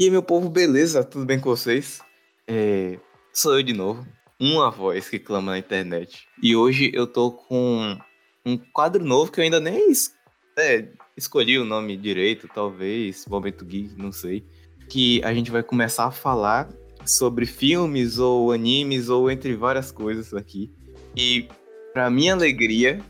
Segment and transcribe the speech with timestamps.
[0.00, 1.04] E aí, meu povo, beleza?
[1.04, 2.00] Tudo bem com vocês?
[2.48, 2.98] É...
[3.34, 4.02] Sou eu de novo,
[4.40, 6.26] uma voz que clama na internet.
[6.42, 7.98] E hoje eu tô com
[8.46, 10.14] um quadro novo que eu ainda nem es...
[10.58, 14.42] é, escolhi o nome direito, talvez, Momento Geek, não sei.
[14.88, 16.70] Que a gente vai começar a falar
[17.04, 20.72] sobre filmes ou animes ou entre várias coisas aqui.
[21.14, 21.46] E
[21.92, 23.02] para minha alegria,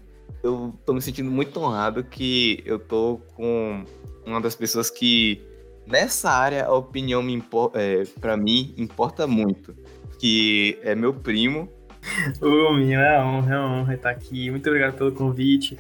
[0.42, 3.84] eu tô me sentindo muito honrado que eu tô com
[4.26, 5.48] uma das pessoas que
[5.86, 7.42] nessa área a opinião me
[7.74, 9.74] é, para mim importa muito,
[10.18, 11.68] que é meu primo.
[12.40, 14.50] Ô, minha, é uma honra, é uma honra estar aqui.
[14.50, 15.78] Muito obrigado pelo convite.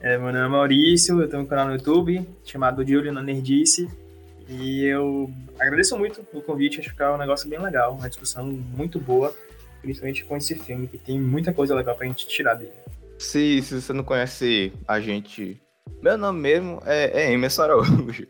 [0.00, 3.88] É, meu nome é Maurício, eu tenho um canal no YouTube chamado Olho na Nerdice.
[4.48, 8.46] E eu agradeço muito o convite, acho que é um negócio bem legal, uma discussão
[8.46, 9.32] muito boa,
[9.80, 12.72] principalmente com esse filme, que tem muita coisa legal pra gente tirar dele.
[13.16, 15.62] Se, se você não conhece a gente,
[16.02, 18.26] meu nome mesmo é, é Emerson Araújo.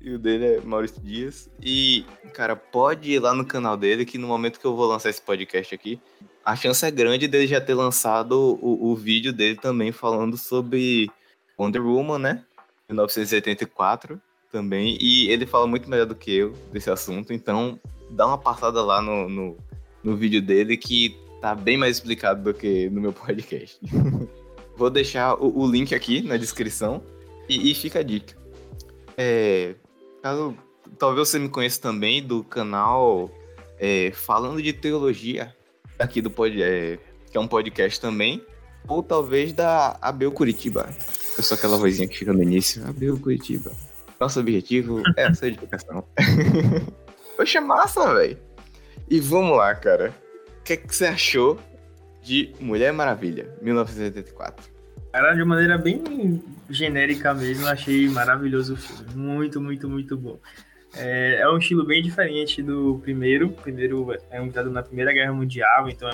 [0.00, 1.50] E o dele é Maurício Dias.
[1.62, 5.10] E, cara, pode ir lá no canal dele, que no momento que eu vou lançar
[5.10, 6.00] esse podcast aqui,
[6.44, 11.10] a chance é grande dele já ter lançado o, o vídeo dele também falando sobre
[11.58, 12.44] Wonder Woman, né?
[12.88, 14.96] 1984 também.
[15.00, 17.32] E ele fala muito melhor do que eu desse assunto.
[17.32, 17.78] Então,
[18.10, 19.56] dá uma passada lá no, no,
[20.02, 23.78] no vídeo dele que tá bem mais explicado do que no meu podcast.
[24.76, 27.02] Vou deixar o, o, link aqui na descrição
[27.48, 28.37] e, e fica a dica.
[29.20, 29.74] É,
[30.22, 30.56] caso
[30.96, 33.28] talvez você me conheça também do canal
[33.78, 35.52] é, Falando de Teologia,
[35.98, 38.40] aqui do pod, é, que é um podcast também,
[38.86, 40.88] ou talvez da Abel Curitiba.
[41.36, 43.72] Eu sou aquela vozinha que fica no início, Abel Curitiba.
[44.20, 46.04] Nosso objetivo é a sua.
[47.36, 48.38] Poxa, massa, velho.
[49.10, 50.14] E vamos lá, cara.
[50.60, 51.58] O que, é que você achou
[52.22, 54.77] de Mulher Maravilha, 1984?
[55.12, 59.14] Cara, de maneira bem genérica mesmo, achei maravilhoso o filme.
[59.14, 60.38] Muito, muito, muito bom.
[60.96, 63.48] É, é um estilo bem diferente do primeiro.
[63.48, 66.08] O primeiro é ambientado na Primeira Guerra Mundial, então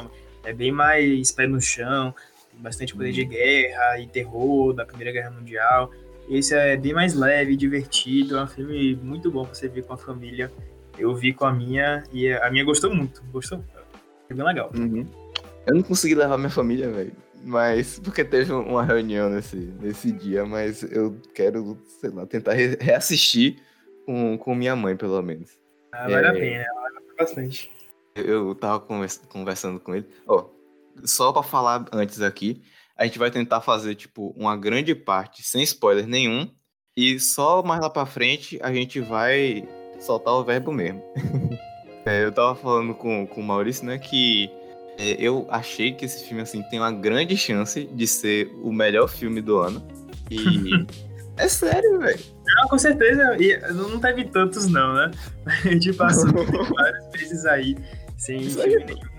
[0.44, 2.14] é, é bem mais pé no chão,
[2.52, 3.28] tem bastante poder de uhum.
[3.28, 5.90] guerra e terror da Primeira Guerra Mundial.
[6.28, 9.92] Esse é bem mais leve, divertido, é um filme muito bom pra você ver com
[9.92, 10.50] a família.
[10.98, 13.62] Eu vi com a minha e a minha gostou muito, gostou?
[14.30, 14.70] É bem legal.
[14.74, 15.06] Uhum.
[15.66, 17.12] Eu não consegui levar minha família, velho.
[17.44, 23.62] Mas, porque teve uma reunião nesse, nesse dia, mas eu quero, sei lá, tentar reassistir
[24.06, 25.50] com, com minha mãe, pelo menos.
[25.92, 27.70] Ah, vale é, a pena, vale bastante.
[28.14, 28.80] Eu tava
[29.28, 30.06] conversando com ele.
[30.26, 30.46] Ó,
[31.04, 32.62] só pra falar antes aqui,
[32.96, 36.50] a gente vai tentar fazer, tipo, uma grande parte sem spoiler nenhum.
[36.96, 39.68] E só mais lá pra frente a gente vai
[39.98, 41.02] soltar o verbo mesmo.
[42.06, 44.48] é, eu tava falando com, com o Maurício, né, que
[44.98, 49.08] é, eu achei que esse filme assim tem uma grande chance de ser o melhor
[49.08, 49.86] filme do ano.
[50.30, 50.86] E
[51.36, 52.20] é sério, velho.
[52.46, 53.36] Não, com certeza.
[53.38, 55.10] E não teve tantos, não, né?
[55.46, 57.76] A gente passou várias vezes aí
[58.16, 59.14] sem Isso filme nenhum.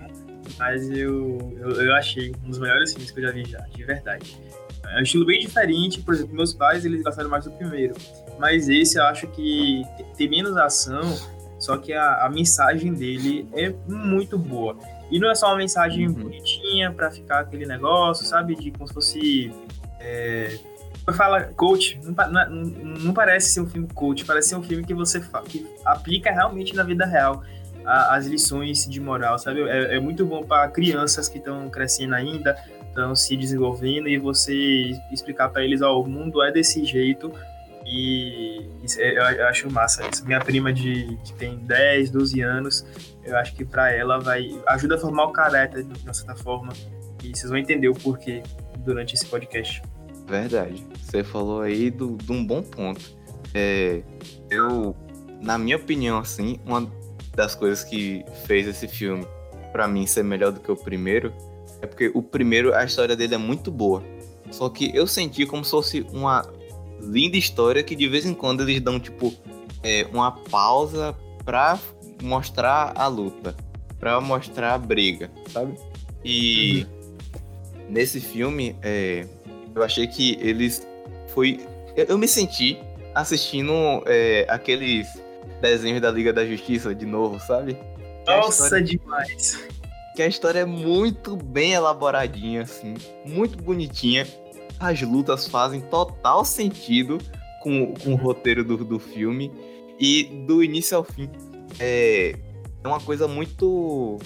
[0.58, 3.84] Mas eu, eu, eu, achei um dos melhores filmes que eu já vi já, de
[3.84, 4.36] verdade.
[4.84, 7.94] É um estilo bem diferente, por exemplo, meus pais eles gostaram mais do primeiro.
[8.38, 9.82] Mas esse eu acho que
[10.16, 11.02] tem menos ação,
[11.58, 14.78] só que a, a mensagem dele é muito boa.
[15.10, 16.14] E não é só uma mensagem uhum.
[16.14, 18.54] bonitinha para ficar aquele negócio, sabe?
[18.56, 19.54] De como se fosse.
[20.00, 20.58] É,
[21.16, 24.92] fala coach, não, não, não, parece ser um filme coach, parece ser um filme que
[24.92, 27.44] você que aplica realmente na vida real
[27.84, 29.62] a, as lições de moral, sabe?
[29.62, 32.56] É, é muito bom para crianças que estão crescendo ainda,
[32.88, 37.32] estão se desenvolvendo e você explicar para eles: ó, oh, o mundo é desse jeito
[37.86, 40.26] e isso, eu, eu, acho massa isso.
[40.26, 42.84] Minha prima de, que tem 10, 12 anos,
[43.26, 46.72] eu acho que para ela vai ajuda a formar o caráter de uma certa forma.
[47.22, 48.42] E vocês vão entender o porquê
[48.78, 49.82] durante esse podcast.
[50.26, 50.86] Verdade.
[51.02, 53.16] Você falou aí de um bom ponto.
[53.54, 54.02] É,
[54.50, 54.94] eu,
[55.40, 56.90] na minha opinião, assim, uma
[57.34, 59.26] das coisas que fez esse filme
[59.72, 61.32] para mim ser melhor do que o primeiro
[61.82, 64.02] é porque o primeiro, a história dele é muito boa.
[64.50, 66.46] Só que eu senti como se fosse uma
[67.00, 69.34] linda história que de vez em quando eles dão, tipo,
[69.82, 71.14] é, uma pausa
[71.44, 71.78] pra
[72.22, 73.54] mostrar a luta,
[73.98, 75.74] pra mostrar a briga, sabe?
[76.24, 77.86] E uhum.
[77.90, 79.26] nesse filme, é,
[79.74, 80.86] eu achei que eles
[81.28, 81.60] foi.
[81.96, 82.78] Eu, eu me senti
[83.14, 83.72] assistindo
[84.06, 85.06] é, aqueles
[85.60, 87.76] desenhos da Liga da Justiça de novo, sabe?
[88.26, 88.84] Nossa, história...
[88.84, 89.66] demais!
[90.14, 94.26] Que a história é muito bem elaboradinha, assim, muito bonitinha
[94.78, 97.18] as lutas fazem total sentido
[97.62, 99.50] com, com o roteiro do, do filme
[99.98, 101.30] e do início ao fim.
[101.78, 102.34] É,
[102.82, 104.18] é uma coisa muito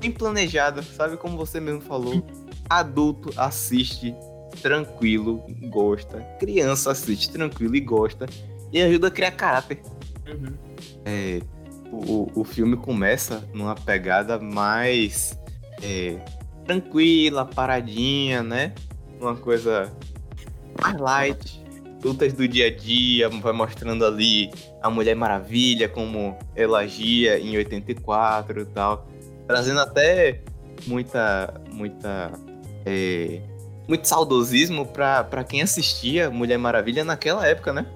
[0.00, 2.24] bem planejada, sabe como você mesmo falou?
[2.68, 4.14] Adulto assiste
[4.62, 6.20] tranquilo, gosta.
[6.38, 8.26] Criança assiste tranquilo e gosta.
[8.72, 9.80] E ajuda a criar caráter.
[10.28, 10.52] Uhum.
[11.06, 11.40] é,
[11.90, 15.38] o, o filme começa numa pegada mais
[15.82, 16.18] é,
[16.66, 18.74] tranquila, paradinha, né?
[19.18, 19.90] Uma coisa
[20.80, 21.64] mais light,
[22.02, 24.50] lutas do dia a dia, vai mostrando ali
[24.82, 29.08] a Mulher Maravilha, como ela agia em 84 e tal,
[29.46, 30.40] trazendo até
[30.86, 32.32] muita, muita,
[32.86, 33.40] é,
[33.88, 37.86] muito saudosismo para quem assistia Mulher Maravilha naquela época, né?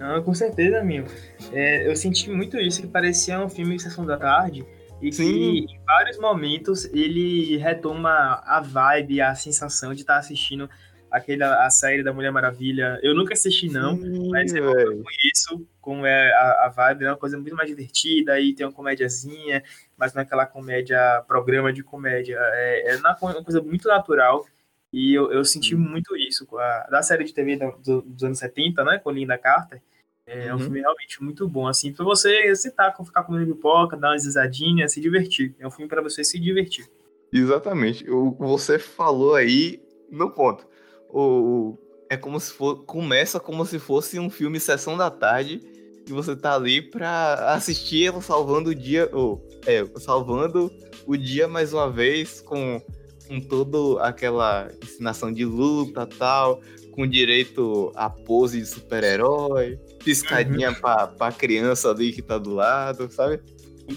[0.00, 1.08] Ah, com certeza, amigo.
[1.52, 4.64] É, eu senti muito isso, que parecia um filme de Sessão da Tarde,
[5.02, 5.24] e Sim.
[5.24, 10.68] que em vários momentos ele retoma a vibe, a sensação de estar assistindo
[11.10, 12.98] aquele, a série da Mulher Maravilha.
[13.02, 17.16] Eu nunca assisti, não, Sim, mas eu conheço como é a, a vibe, é uma
[17.16, 19.62] coisa muito mais divertida, aí tem uma comédiazinha,
[19.96, 22.38] mas não é aquela comédia, programa de comédia.
[22.40, 24.46] É, é uma coisa muito natural.
[24.92, 26.46] E eu, eu senti muito isso.
[26.58, 28.98] A, da série de TV do, dos anos 70, né?
[28.98, 29.80] Com Linda Carter.
[30.26, 30.56] É uhum.
[30.56, 34.92] um filme realmente muito bom, assim, pra você sentar, ficar comendo pipoca, dar umas risadinhas,
[34.92, 35.54] se divertir.
[35.58, 36.88] É um filme para você se divertir.
[37.32, 38.08] Exatamente.
[38.08, 40.66] O, você falou aí no ponto.
[41.12, 41.78] O,
[42.08, 45.60] é como se for, começa como se fosse um filme sessão da tarde
[46.08, 50.70] e você tá ali pra assistir ela salvando o dia, ou, é, salvando
[51.06, 52.82] o dia mais uma vez com,
[53.28, 56.60] com toda aquela ensinação de luta tal,
[56.92, 60.80] com direito a pose de super-herói, piscadinha uhum.
[60.80, 63.40] pra, pra criança ali que tá do lado, sabe?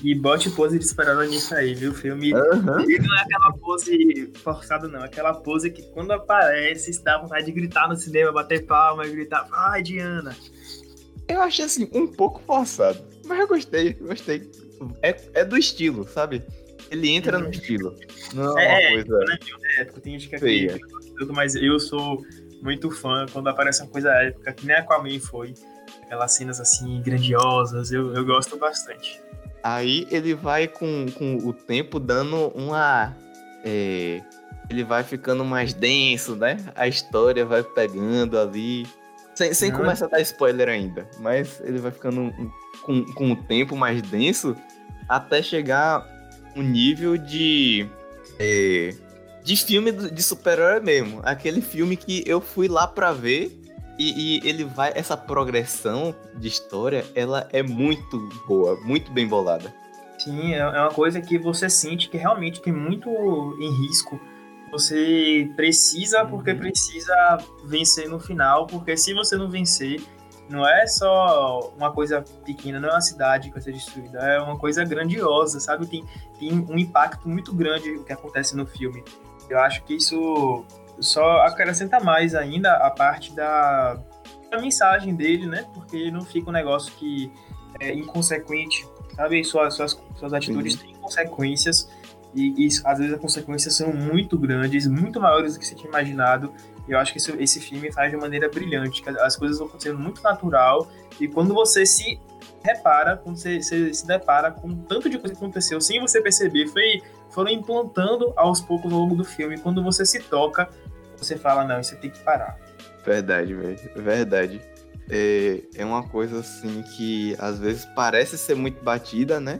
[0.01, 1.91] E bote pose de super-herói nisso aí, viu?
[1.91, 2.61] O filme uhum.
[2.61, 5.03] não é aquela pose forçada, não.
[5.03, 9.11] Aquela pose que quando aparece, se dá vontade de gritar no cinema, bater palma e
[9.11, 10.35] gritar, ai, Diana.
[11.27, 12.99] Eu achei assim, um pouco forçado.
[13.25, 14.49] Mas eu gostei, gostei.
[15.01, 16.43] É, é do estilo, sabe?
[16.89, 17.45] Ele entra uhum.
[17.45, 17.95] no estilo.
[18.33, 19.25] Não é, é uma coisa.
[19.25, 19.37] Né?
[19.77, 20.79] É épico, tem gente que acredita,
[21.29, 22.25] mas eu sou
[22.61, 25.53] muito fã quando aparece uma coisa épica, que nem Aquaman foi.
[26.03, 29.21] Aquelas cenas assim grandiosas, eu, eu gosto bastante.
[29.63, 33.15] Aí ele vai com, com o tempo dando uma.
[33.63, 34.21] É,
[34.69, 36.57] ele vai ficando mais denso, né?
[36.75, 38.85] A história vai pegando ali.
[39.33, 42.51] Sem, sem começar a dar spoiler ainda, mas ele vai ficando um,
[42.83, 44.55] com, com o tempo mais denso
[45.09, 46.05] até chegar
[46.55, 47.87] um nível de.
[48.37, 48.93] É,
[49.43, 51.21] de filme de super-herói mesmo.
[51.23, 53.62] Aquele filme que eu fui lá pra ver
[53.97, 54.91] e, e, ele vai.
[54.95, 58.17] Essa progressão de história, ela é muito
[58.47, 59.73] boa, muito bem bolada.
[60.17, 63.09] Sim, é, é uma coisa que você sente que realmente tem muito
[63.59, 64.19] em risco.
[64.71, 66.59] Você precisa, porque uhum.
[66.59, 70.01] precisa vencer no final, porque se você não vencer,
[70.49, 74.39] não é só uma coisa pequena, não é uma cidade que vai ser destruída, é
[74.41, 75.85] uma coisa grandiosa, sabe?
[75.85, 76.03] Tem,
[76.39, 79.03] tem um impacto muito grande o que acontece no filme.
[79.49, 80.65] Eu acho que isso
[80.99, 83.97] só acrescenta mais ainda a parte da,
[84.49, 85.65] da mensagem dele, né?
[85.73, 87.31] Porque não fica um negócio que
[87.79, 89.43] é inconsequente, sabe?
[89.43, 91.89] Suas, suas, suas atitudes têm consequências
[92.35, 95.89] e, e, às vezes as consequências são muito grandes, muito maiores do que você tinha
[95.89, 96.53] imaginado.
[96.87, 99.67] E eu acho que esse, esse filme faz de maneira brilhante, que as coisas vão
[99.67, 100.87] acontecendo muito natural
[101.19, 102.19] e quando você se
[102.63, 106.67] repara, quando você, você se depara com tanto de coisa que aconteceu sem você perceber,
[106.67, 109.57] foi foram implantando aos poucos ao longo do filme.
[109.57, 110.69] Quando você se toca,
[111.23, 112.57] você fala, não, isso tem que parar.
[113.05, 113.79] Verdade, velho.
[113.95, 114.61] Verdade.
[115.09, 119.59] É, é uma coisa assim que às vezes parece ser muito batida, né?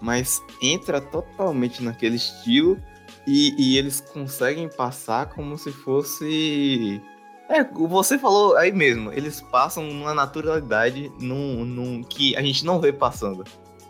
[0.00, 2.78] Mas entra totalmente naquele estilo
[3.26, 7.02] e, e eles conseguem passar como se fosse.
[7.48, 12.80] É, você falou aí mesmo, eles passam numa naturalidade num, num que a gente não
[12.80, 13.44] vê passando.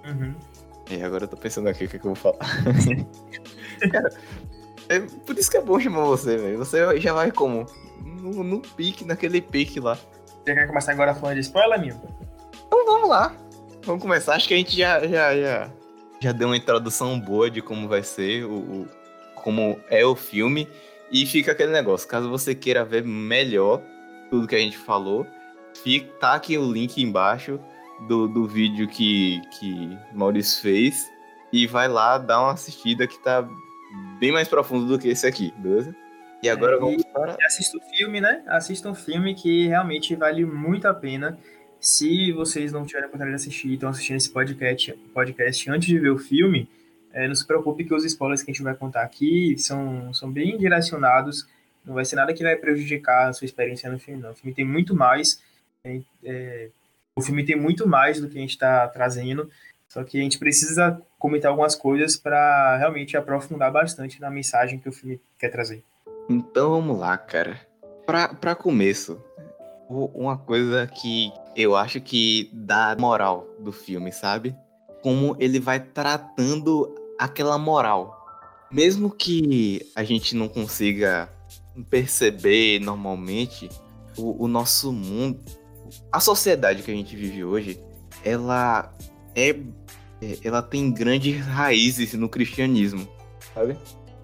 [0.05, 0.35] Uhum.
[0.91, 2.39] E agora eu tô pensando aqui o que, que eu vou falar.
[3.91, 4.11] Cara,
[4.89, 6.59] é por isso que é bom chamar você, velho.
[6.59, 7.67] Você já vai como?
[8.05, 9.99] No, no, pique, naquele pique lá.
[10.45, 12.01] Você quer começar agora falando de spoiler, amigo?
[12.67, 13.35] Então vamos lá.
[13.85, 14.35] Vamos começar.
[14.35, 15.71] Acho que a gente já, já, já,
[16.21, 18.89] já deu uma introdução boa de como vai ser, o, o
[19.37, 20.69] como é o filme.
[21.11, 22.09] E fica aquele negócio.
[22.09, 23.81] Caso você queira ver melhor
[24.31, 25.27] tudo que a gente falou,
[25.83, 27.61] fica, tá aqui o link embaixo
[28.09, 31.11] do, do vídeo que, que Maurício fez
[31.53, 33.47] e vai lá dar uma assistida que tá
[34.25, 35.95] bem mais profundo do que esse aqui, beleza?
[36.43, 37.37] E agora é, vamos para.
[37.45, 38.43] Assista o filme, né?
[38.47, 41.39] Assista um filme que realmente vale muito a pena.
[41.79, 45.87] Se vocês não tiverem a oportunidade de assistir e estão assistindo esse podcast, podcast antes
[45.87, 46.67] de ver o filme,
[47.13, 50.33] é, não se preocupe que os spoilers que a gente vai contar aqui são, são
[50.33, 51.47] bem direcionados.
[51.85, 54.31] Não vai ser nada que vai prejudicar a sua experiência no filme, não.
[54.31, 55.43] O filme tem muito mais.
[55.85, 56.69] É, é,
[57.15, 59.51] o filme tem muito mais do que a gente está trazendo,
[59.87, 64.91] só que a gente precisa comentar algumas coisas para realmente aprofundar bastante na mensagem que
[64.91, 65.83] o filme quer trazer.
[66.29, 67.59] Então vamos lá, cara.
[68.05, 69.19] Para começo,
[69.89, 74.55] Uma coisa que eu acho que dá moral do filme, sabe?
[75.03, 78.23] Como ele vai tratando aquela moral.
[78.71, 81.31] Mesmo que a gente não consiga
[81.89, 83.71] perceber normalmente,
[84.19, 85.41] o, o nosso mundo,
[86.13, 87.83] a sociedade que a gente vive hoje,
[88.23, 88.93] ela
[89.35, 89.57] é, é
[90.43, 93.09] ela tem grandes raízes no cristianismo,
[93.55, 93.77] sabe?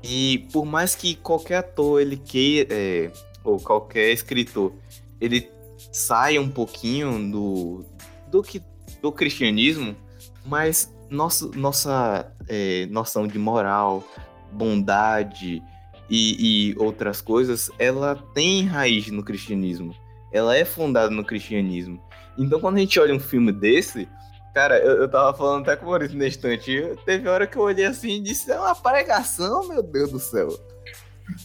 [0.03, 3.13] E por mais que qualquer ator ele queira, é,
[3.45, 4.73] ou qualquer escritor,
[5.21, 5.49] ele
[5.93, 7.85] saia um pouquinho do,
[8.29, 8.63] do que
[9.01, 9.97] do cristianismo,
[10.45, 14.05] mas nosso, nossa é, noção de moral,
[14.53, 15.63] bondade
[16.09, 19.95] e, e outras coisas, ela tem raiz no cristianismo.
[20.33, 22.01] Ela é fundada no cristianismo.
[22.39, 24.09] Então, quando a gente olha um filme desse,
[24.55, 27.63] cara, eu, eu tava falando até com o Maurício na instante, teve hora que eu
[27.63, 30.49] olhei assim e disse, é uma pregação, meu Deus do céu.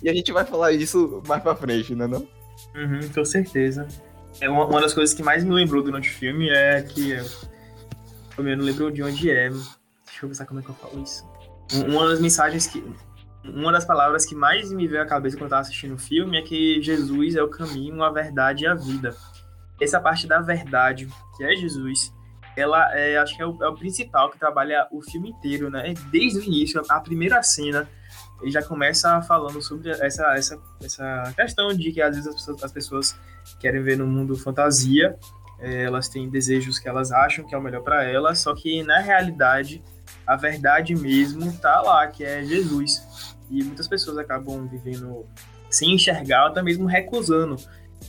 [0.02, 2.28] E a gente vai falar isso mais pra frente, né não?
[2.76, 3.88] Uhum, com certeza.
[4.42, 7.12] É uma, uma, das coisas que mais me lembrou durante o filme é que.
[7.12, 7.26] Eu,
[8.38, 9.50] eu não lembro de onde é.
[9.50, 11.26] Deixa eu pensar como é que eu falo isso.
[11.88, 12.84] Uma das mensagens que.
[13.44, 16.38] Uma das palavras que mais me veio à cabeça quando eu estava assistindo o filme
[16.38, 19.16] é que Jesus é o caminho, a verdade e a vida.
[19.80, 21.08] Essa parte da verdade,
[21.38, 22.12] que é Jesus,
[22.56, 25.94] ela é, acho que é o, é o principal que trabalha o filme inteiro, né?
[26.12, 27.88] Desde o início, a primeira cena,
[28.42, 32.64] ele já começa falando sobre essa, essa, essa questão de que às vezes as pessoas,
[32.64, 33.20] as pessoas
[33.60, 35.18] querem ver no mundo fantasia,
[35.60, 38.84] é, elas têm desejos que elas acham que é o melhor para elas, só que
[38.84, 39.84] na realidade
[40.26, 43.36] a verdade mesmo tá lá, que é Jesus.
[43.50, 45.26] E muitas pessoas acabam vivendo
[45.70, 47.56] sem enxergar, até mesmo recusando.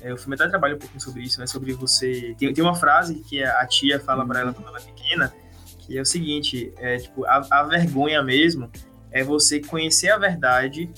[0.00, 1.46] É, o filme até trabalha um pouquinho sobre isso, né?
[1.46, 2.34] Sobre você.
[2.38, 5.32] Tem, tem uma frase que a tia fala para ela quando ela é pequena,
[5.78, 8.70] que é o seguinte: é tipo, a, a vergonha mesmo
[9.10, 10.90] é você conhecer a verdade,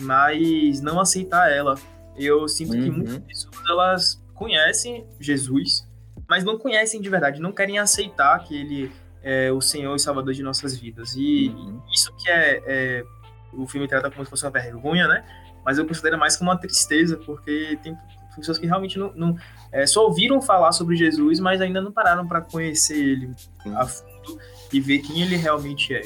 [0.00, 1.74] mas não aceitar ela.
[2.16, 2.82] Eu sinto uhum.
[2.82, 5.86] que muitas pessoas elas conhecem Jesus,
[6.28, 10.32] mas não conhecem de verdade, não querem aceitar que ele é o Senhor e Salvador
[10.32, 11.14] de nossas vidas.
[11.16, 11.82] E uhum.
[11.92, 13.04] isso que é, é,
[13.52, 15.24] o filme trata como se fosse uma vergonha, né?
[15.64, 17.96] Mas eu considero mais como uma tristeza, porque tem
[18.36, 19.36] pessoas que realmente não, não
[19.72, 23.30] é, só ouviram falar sobre Jesus, mas ainda não pararam para conhecer ele
[23.74, 24.38] a fundo
[24.72, 26.02] e ver quem ele realmente é.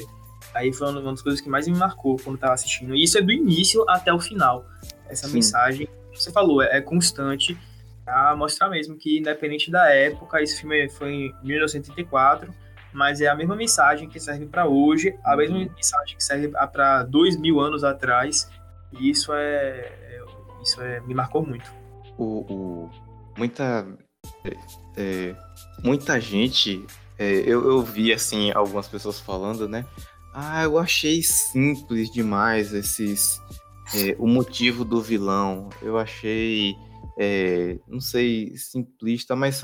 [0.53, 2.95] Aí foi uma das coisas que mais me marcou quando estava assistindo.
[2.95, 4.65] E isso é do início até o final.
[5.07, 5.35] Essa Sim.
[5.35, 7.57] mensagem, você falou, é, é constante
[8.05, 12.53] a mostrar mesmo que, independente da época, esse filme foi em 1984,
[12.91, 15.71] mas é a mesma mensagem que serve para hoje, a mesma uhum.
[15.73, 18.49] mensagem que serve para dois mil anos atrás.
[18.91, 20.23] E isso é, é,
[20.61, 21.80] isso é me marcou muito.
[22.21, 22.89] O, o
[23.35, 23.87] muita
[24.95, 25.35] é,
[25.83, 26.85] muita gente
[27.17, 29.85] é, eu, eu vi assim algumas pessoas falando, né?
[30.33, 33.39] Ah, eu achei simples demais esses.
[33.93, 35.69] É, o motivo do vilão.
[35.81, 36.75] Eu achei.
[37.19, 39.61] É, não sei, simplista, mas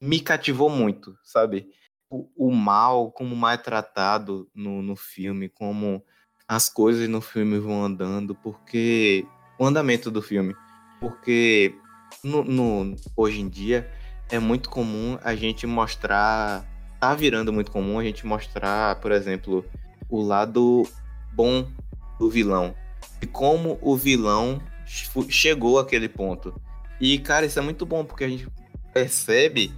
[0.00, 1.66] me cativou muito, sabe?
[2.08, 6.04] O, o mal, como mais é tratado no, no filme, como
[6.46, 9.26] as coisas no filme vão andando, porque.
[9.58, 10.54] O andamento do filme.
[11.00, 11.74] Porque
[12.22, 13.90] no, no, hoje em dia
[14.30, 16.64] é muito comum a gente mostrar.
[17.00, 19.64] Tá virando muito comum a gente mostrar, por exemplo,
[20.08, 20.86] o lado
[21.32, 21.66] bom
[22.18, 22.74] do vilão.
[23.20, 24.62] E como o vilão
[25.28, 26.54] chegou àquele ponto.
[27.00, 28.46] E, cara, isso é muito bom, porque a gente
[28.92, 29.74] percebe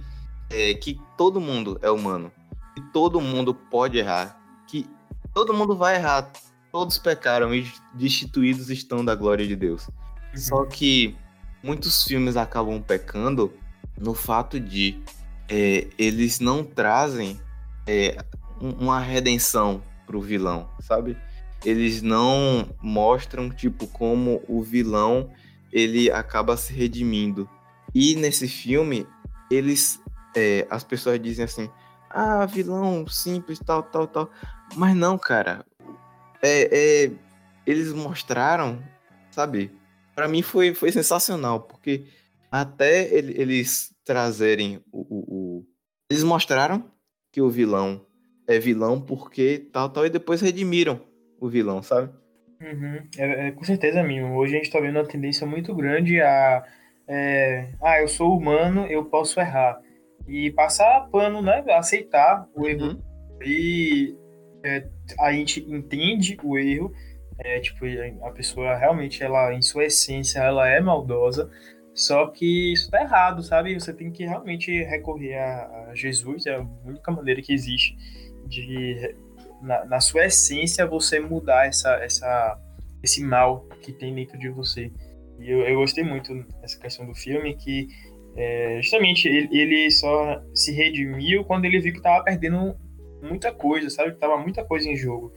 [0.51, 2.31] é, que todo mundo é humano.
[2.77, 4.39] E todo mundo pode errar.
[4.67, 4.87] Que
[5.33, 6.31] todo mundo vai errar.
[6.71, 9.87] Todos pecaram e destituídos estão da glória de Deus.
[9.87, 10.37] Uhum.
[10.37, 11.17] Só que
[11.65, 13.51] muitos filmes acabam pecando
[13.97, 15.01] no fato de
[15.49, 17.39] é, eles não trazem
[17.87, 18.17] é,
[18.61, 21.17] uma redenção pro vilão, sabe?
[21.65, 25.31] Eles não mostram, tipo, como o vilão
[25.73, 27.49] ele acaba se redimindo.
[27.93, 29.07] E nesse filme,
[29.49, 29.99] eles.
[30.35, 31.69] É, as pessoas dizem assim:
[32.11, 34.29] ah, vilão simples, tal, tal, tal.
[34.75, 35.65] Mas não, cara.
[36.43, 37.11] É, é,
[37.65, 38.83] eles mostraram,
[39.31, 39.71] sabe?
[40.15, 42.05] Para mim foi, foi sensacional, porque
[42.51, 45.65] até eles trazerem o, o, o,
[46.09, 46.85] Eles mostraram
[47.31, 48.05] que o vilão
[48.47, 51.01] é vilão porque tal, tal, e depois redimiram
[51.39, 52.09] o vilão, sabe?
[52.61, 53.07] Uhum.
[53.17, 54.27] É, é, com certeza, amigo.
[54.35, 56.63] Hoje a gente tá vendo uma tendência muito grande a.
[57.07, 59.79] É, ah, eu sou humano, eu posso errar.
[60.27, 61.63] E passar pano, né?
[61.69, 62.67] Aceitar o uhum.
[62.67, 63.03] erro.
[63.43, 64.15] E
[64.63, 64.87] é,
[65.19, 66.91] a gente entende o erro.
[67.39, 67.85] É, tipo,
[68.23, 71.49] a pessoa realmente, ela, em sua essência, ela é maldosa.
[71.93, 73.73] Só que isso tá errado, sabe?
[73.73, 77.95] Você tem que realmente recorrer a, a Jesus, é a única maneira que existe
[78.47, 79.15] de
[79.61, 82.59] na, na, sua essência você mudar essa, essa,
[83.01, 84.91] esse mal que tem dentro de você.
[85.39, 87.87] E eu, eu gostei muito dessa questão do filme, que
[88.37, 92.75] É, justamente, ele, ele, só se redimiu quando ele viu que tava perdendo
[93.21, 94.11] muita coisa, sabe?
[94.11, 95.33] Que tava muita coisa em jogo.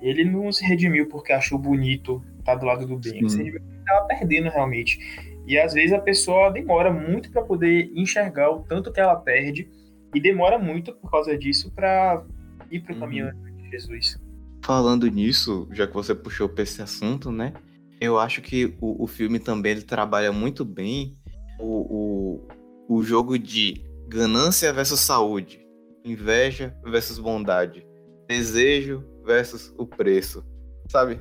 [0.00, 3.18] Ele não se redimiu porque achou bonito estar tá do lado do bem.
[3.18, 4.98] Ele se redimiu porque tava perdendo realmente.
[5.46, 9.68] E às vezes a pessoa demora muito para poder enxergar o tanto que ela perde
[10.14, 12.24] e demora muito por causa disso para
[12.70, 13.00] ir pro uhum.
[13.00, 14.18] caminho de Jesus.
[14.64, 17.52] Falando nisso, já que você puxou para esse assunto, né?
[18.00, 21.16] Eu acho que o, o filme também ele trabalha muito bem
[21.58, 22.40] o,
[22.88, 25.60] o, o jogo de ganância versus saúde,
[26.04, 27.86] inveja versus bondade,
[28.28, 30.44] desejo versus o preço,
[30.88, 31.20] sabe?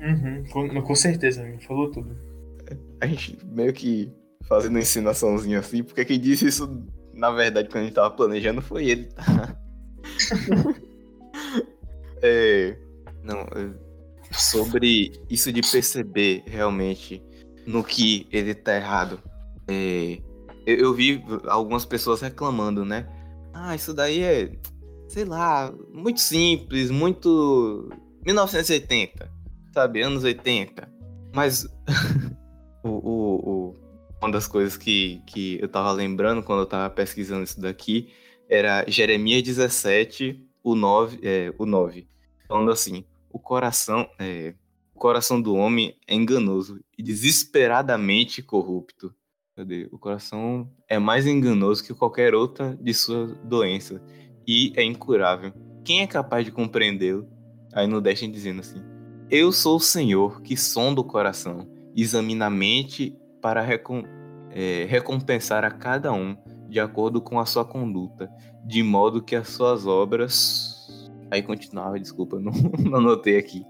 [0.00, 2.16] Uhum, com, com certeza, falou tudo.
[3.00, 4.10] A gente meio que
[4.48, 8.62] fazendo uma ensinaçãozinha assim, porque quem disse isso, na verdade, quando a gente tava planejando,
[8.62, 9.56] foi ele, tá?
[12.22, 12.76] é,
[13.22, 13.70] não, é,
[14.32, 17.22] sobre isso de perceber realmente
[17.66, 19.20] no que ele tá errado.
[19.68, 20.18] É,
[20.66, 23.06] eu, eu, vi algumas pessoas reclamando, né?
[23.52, 24.50] Ah, isso daí é,
[25.10, 27.90] sei lá, muito simples, muito
[28.24, 29.28] 1980,
[29.74, 30.02] sabe?
[30.02, 30.88] Anos 80.
[31.34, 31.64] Mas
[32.84, 33.76] o, o, o,
[34.22, 38.08] uma das coisas que, que eu tava lembrando quando eu tava pesquisando isso daqui
[38.48, 42.08] era Jeremias 17, o 9, é, o 9
[42.46, 44.54] falando assim: o coração, é,
[44.94, 49.12] o coração do homem é enganoso e desesperadamente corrupto.
[49.90, 54.02] O coração é mais enganoso que qualquer outra de sua doença
[54.50, 55.52] e é incurável.
[55.84, 57.28] Quem é capaz de compreendê-lo?
[57.72, 58.82] Aí não deixem dizendo assim:
[59.30, 64.02] Eu sou o Senhor que sonda o coração, examina a mente para recom
[64.50, 66.36] é, recompensar a cada um
[66.68, 68.28] de acordo com a sua conduta,
[68.64, 71.08] de modo que as suas obras.
[71.30, 73.64] Aí continuava, desculpa, não, não anotei aqui.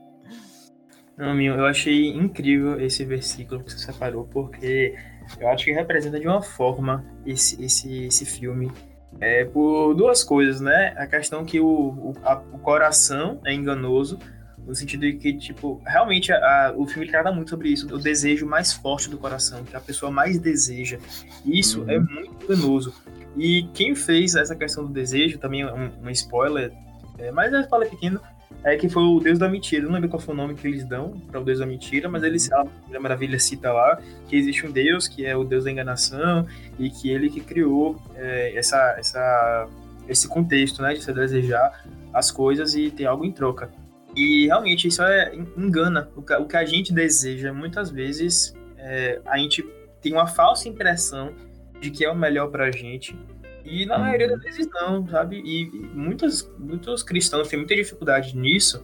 [1.15, 4.95] Não, meu, eu achei incrível esse versículo que você separou, porque
[5.39, 8.73] eu acho que representa de uma forma esse, esse, esse filme.
[9.21, 10.95] É, por duas coisas, né?
[10.97, 14.19] A questão que o, o, a, o coração é enganoso,
[14.67, 16.37] no sentido de que, tipo, realmente a,
[16.69, 19.81] a, o filme trata muito sobre isso, o desejo mais forte do coração, que a
[19.81, 20.99] pessoa mais deseja.
[21.45, 22.07] Isso é uhum.
[22.07, 22.95] é muito enganoso.
[23.37, 26.73] E quem fez essa questão do desejo, também um, um spoiler,
[27.19, 28.21] é, mas é um spoiler pequeno,
[28.63, 29.83] é que foi o Deus da Mentira.
[29.83, 32.09] Eu não lembro qual foi o nome que eles dão para o Deus da Mentira,
[32.09, 35.65] mas eles, a Mulher Maravilha cita lá que existe um Deus que é o Deus
[35.65, 36.47] da enganação
[36.79, 39.69] e que ele que criou é, essa, essa,
[40.09, 43.71] esse contexto, né, de você desejar as coisas e ter algo em troca.
[44.15, 46.09] E realmente isso é, engana.
[46.17, 49.65] O que, o que a gente deseja, muitas vezes, é, a gente
[50.03, 51.33] tem uma falsa impressão
[51.81, 53.17] de que é o melhor para a gente
[53.65, 55.43] e na maioria das vezes não, sabe?
[55.45, 58.83] E, muitos, muitos cristãos têm muita dificuldade nisso.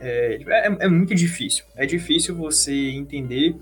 [0.00, 1.64] É, é, é muito difícil.
[1.74, 3.56] É difícil você entender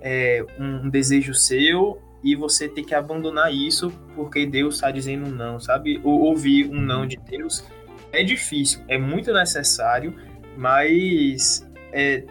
[0.00, 5.58] é, um, desejo seu e você ter que abandonar isso porque Deus está dizendo não,
[5.58, 6.00] sabe?
[6.04, 7.64] Ou ouvir um não de Deus.
[8.12, 10.14] É difícil, é muito necessário,
[10.56, 12.24] mas é,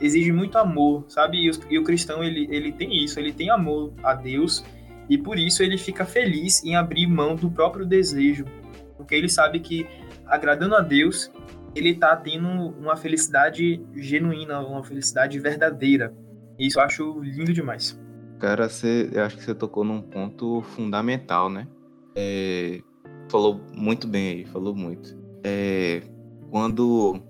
[0.00, 1.38] exige muito amor, sabe?
[1.38, 4.64] E o, e o cristão, ele, ele tem isso, ele tem amor a Deus
[5.12, 8.46] e por isso ele fica feliz em abrir mão do próprio desejo,
[8.96, 9.86] porque ele sabe que
[10.24, 11.30] agradando a Deus,
[11.74, 16.14] ele está tendo uma felicidade genuína, uma felicidade verdadeira.
[16.58, 18.00] E isso eu acho lindo demais.
[18.38, 21.68] Cara, você, eu acho que você tocou num ponto fundamental, né?
[22.16, 22.80] É,
[23.28, 25.14] falou muito bem aí, falou muito.
[25.44, 26.00] É,
[26.50, 27.20] quando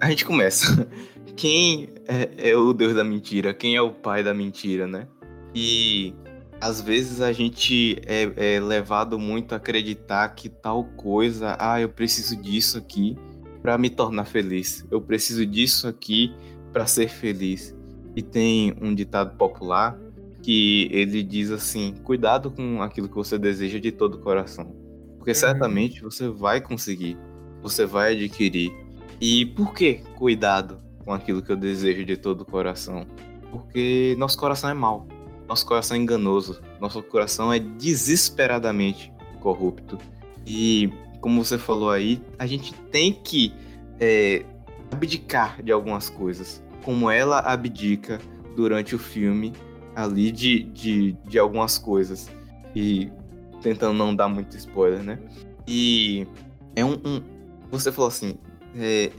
[0.00, 0.88] a gente começa,
[1.34, 3.52] quem é, é o Deus da mentira?
[3.52, 5.08] Quem é o pai da mentira, né?
[5.52, 6.14] E
[6.60, 11.88] às vezes a gente é, é, levado muito a acreditar que tal coisa, ah, eu
[11.88, 13.16] preciso disso aqui
[13.62, 14.84] para me tornar feliz.
[14.90, 16.34] Eu preciso disso aqui
[16.72, 17.74] para ser feliz.
[18.16, 19.98] E tem um ditado popular
[20.42, 24.74] que ele diz assim: cuidado com aquilo que você deseja de todo o coração,
[25.16, 25.36] porque uhum.
[25.36, 27.16] certamente você vai conseguir,
[27.62, 28.72] você vai adquirir.
[29.20, 33.06] E por que cuidado com aquilo que eu desejo de todo o coração?
[33.50, 35.06] Porque nosso coração é mau
[35.48, 39.98] nosso coração é enganoso, nosso coração é desesperadamente corrupto.
[40.46, 43.54] E, como você falou aí, a gente tem que
[43.98, 44.44] é,
[44.92, 48.20] abdicar de algumas coisas, como ela abdica
[48.54, 49.52] durante o filme
[49.96, 52.30] ali de, de, de algumas coisas.
[52.76, 53.10] E
[53.62, 55.18] tentando não dar muito spoiler, né?
[55.66, 56.26] E
[56.76, 56.94] é um.
[57.04, 57.22] um
[57.70, 58.34] você falou assim:
[58.76, 59.10] é,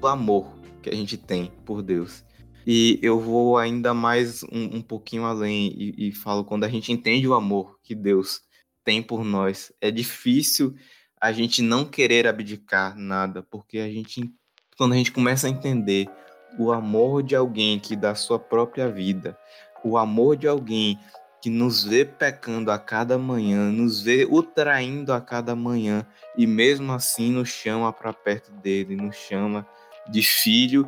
[0.00, 2.24] o amor que a gente tem por Deus.
[2.70, 6.92] E eu vou ainda mais um, um pouquinho além e, e, falo quando a gente
[6.92, 8.42] entende o amor que Deus
[8.84, 10.74] tem por nós, é difícil
[11.18, 14.30] a gente não querer abdicar nada, porque a gente,
[14.76, 16.10] quando a gente começa a entender
[16.58, 19.34] o amor de alguém que dá sua própria vida,
[19.82, 20.98] o amor de alguém
[21.40, 26.46] que nos vê pecando a cada manhã, nos vê o traindo a cada manhã e
[26.46, 29.66] mesmo assim nos chama para perto dele, nos chama
[30.10, 30.86] de filho,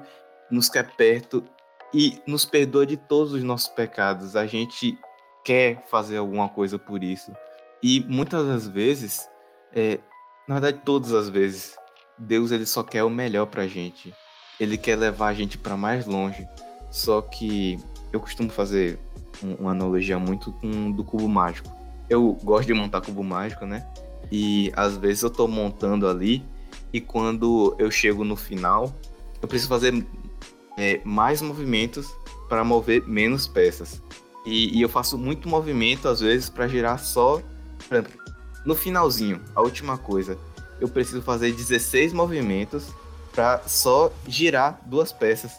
[0.51, 1.43] nos quer perto
[1.93, 4.37] e nos perdoa de todos os nossos pecados.
[4.37, 4.99] A gente
[5.45, 7.33] quer fazer alguma coisa por isso.
[7.83, 9.29] E muitas das vezes,
[9.73, 9.99] é,
[10.47, 11.77] na verdade todas as vezes,
[12.19, 14.15] Deus ele só quer o melhor pra gente.
[14.59, 16.47] Ele quer levar a gente para mais longe.
[16.91, 17.79] Só que
[18.13, 18.99] eu costumo fazer
[19.59, 21.71] uma analogia muito com do cubo mágico.
[22.09, 23.87] Eu gosto de montar cubo mágico, né?
[24.31, 26.45] E às vezes eu tô montando ali
[26.93, 28.93] e quando eu chego no final,
[29.41, 30.07] eu preciso fazer
[30.77, 32.09] é, mais movimentos
[32.49, 34.03] para mover menos peças.
[34.45, 37.43] E, e, eu faço muito movimento às vezes para girar só
[38.65, 40.39] no finalzinho, a última coisa.
[40.81, 42.89] Eu preciso fazer 16 movimentos
[43.33, 45.53] para só girar duas peças.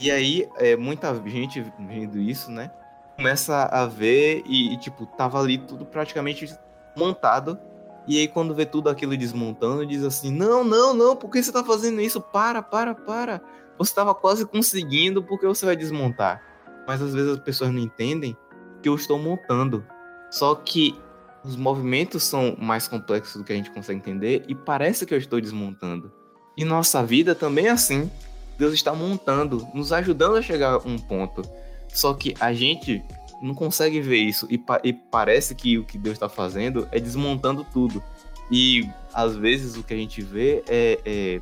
[0.00, 2.70] E aí, é, muita gente vendo isso, né?
[3.16, 6.52] começa a ver e, e, tipo, tava ali tudo praticamente
[6.96, 7.58] montado.
[8.06, 11.50] E aí, quando vê tudo aquilo desmontando, diz assim: Não, não, não, por que você
[11.50, 12.20] tá fazendo isso?
[12.20, 13.40] Para, para, para.
[13.78, 16.42] Você estava quase conseguindo, porque você vai desmontar?
[16.86, 18.36] Mas às vezes as pessoas não entendem
[18.82, 19.84] que eu estou montando.
[20.30, 20.98] Só que
[21.44, 25.18] os movimentos são mais complexos do que a gente consegue entender e parece que eu
[25.18, 26.12] estou desmontando.
[26.56, 28.10] E nossa vida também é assim.
[28.56, 31.42] Deus está montando, nos ajudando a chegar a um ponto.
[31.88, 33.02] Só que a gente
[33.42, 37.00] não consegue ver isso e, pa e parece que o que Deus está fazendo é
[37.00, 38.02] desmontando tudo.
[38.50, 41.40] E às vezes o que a gente vê é, é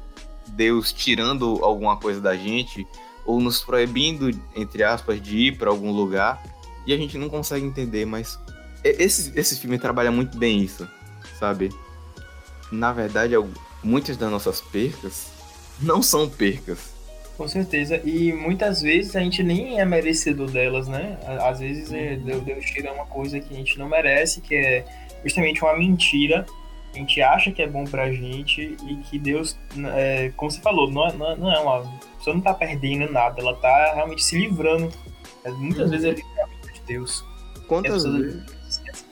[0.51, 2.87] Deus tirando alguma coisa da gente
[3.25, 6.43] ou nos proibindo, entre aspas, de ir para algum lugar
[6.87, 8.39] e a gente não consegue entender, mas
[8.83, 10.89] esse, esse filme trabalha muito bem isso,
[11.39, 11.71] sabe?
[12.71, 13.35] Na verdade,
[13.83, 15.31] muitas das nossas percas
[15.81, 16.93] não são percas,
[17.37, 18.01] com certeza.
[18.05, 21.19] E muitas vezes a gente nem é merecedor delas, né?
[21.41, 22.39] Às vezes é, uhum.
[22.41, 24.85] Deus tira uma coisa que a gente não merece, que é
[25.25, 26.47] justamente uma mentira.
[26.93, 29.59] A gente acha que é bom pra gente e que Deus,
[29.95, 31.79] é, como você falou, não é, não é uma.
[31.79, 34.91] A pessoa não tá perdendo nada, ela tá realmente se livrando.
[35.43, 35.91] É, muitas uhum.
[35.91, 37.25] vezes é livramento de Deus.
[37.67, 38.45] Quantas vezes?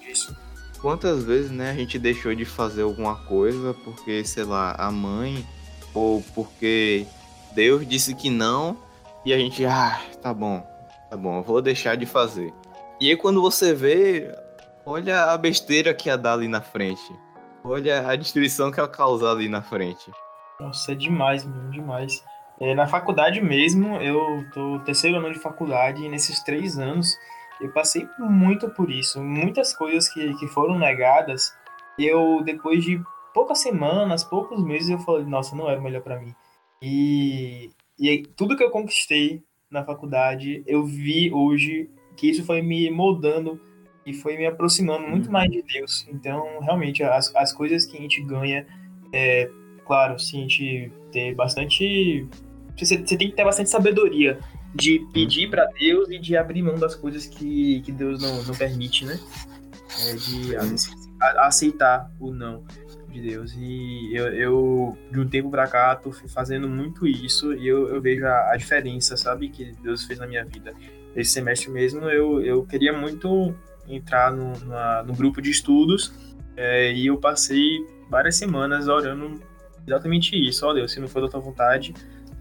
[0.00, 0.36] Disso.
[0.80, 5.46] Quantas vezes, né, a gente deixou de fazer alguma coisa porque, sei lá, a mãe
[5.94, 7.06] ou porque
[7.54, 8.76] Deus disse que não,
[9.24, 10.66] e a gente, ah, tá bom,
[11.10, 12.52] tá bom, eu vou deixar de fazer.
[13.00, 14.34] E aí quando você vê,
[14.86, 17.12] olha a besteira que ia dar ali na frente.
[17.62, 20.10] Olha a destruição que ia causar ali na frente.
[20.58, 22.24] Nossa, é demais, mano, demais.
[22.58, 27.16] É, na faculdade mesmo, eu tô terceiro ano de faculdade e nesses três anos
[27.60, 29.22] eu passei muito por isso.
[29.22, 31.54] Muitas coisas que, que foram negadas,
[31.98, 36.18] eu depois de poucas semanas, poucos meses, eu falei, nossa, não era o melhor para
[36.18, 36.34] mim.
[36.82, 42.90] E, e tudo que eu conquistei na faculdade, eu vi hoje que isso foi me
[42.90, 43.60] moldando
[44.04, 45.32] e foi me aproximando muito uhum.
[45.32, 46.06] mais de Deus.
[46.10, 48.66] Então, realmente, as, as coisas que a gente ganha,
[49.12, 49.50] é,
[49.86, 52.26] claro, se a gente ter bastante.
[52.76, 54.38] Você, você tem que ter bastante sabedoria
[54.74, 58.54] de pedir para Deus e de abrir mão das coisas que, que Deus não, não
[58.54, 59.18] permite, né?
[60.06, 60.56] É, de
[61.38, 62.64] aceitar o não
[63.10, 63.54] de Deus.
[63.58, 68.00] E eu, eu de um tempo pra cá, tô fazendo muito isso e eu, eu
[68.00, 70.72] vejo a, a, diferença, sabe, que Deus fez na minha vida.
[71.14, 73.54] Esse semestre mesmo, eu, eu queria muito
[73.94, 76.12] entrar no, na, no grupo de estudos
[76.56, 79.40] é, e eu passei várias semanas orando
[79.86, 80.66] exatamente isso.
[80.66, 81.94] Ó Deus, se não for da tua vontade,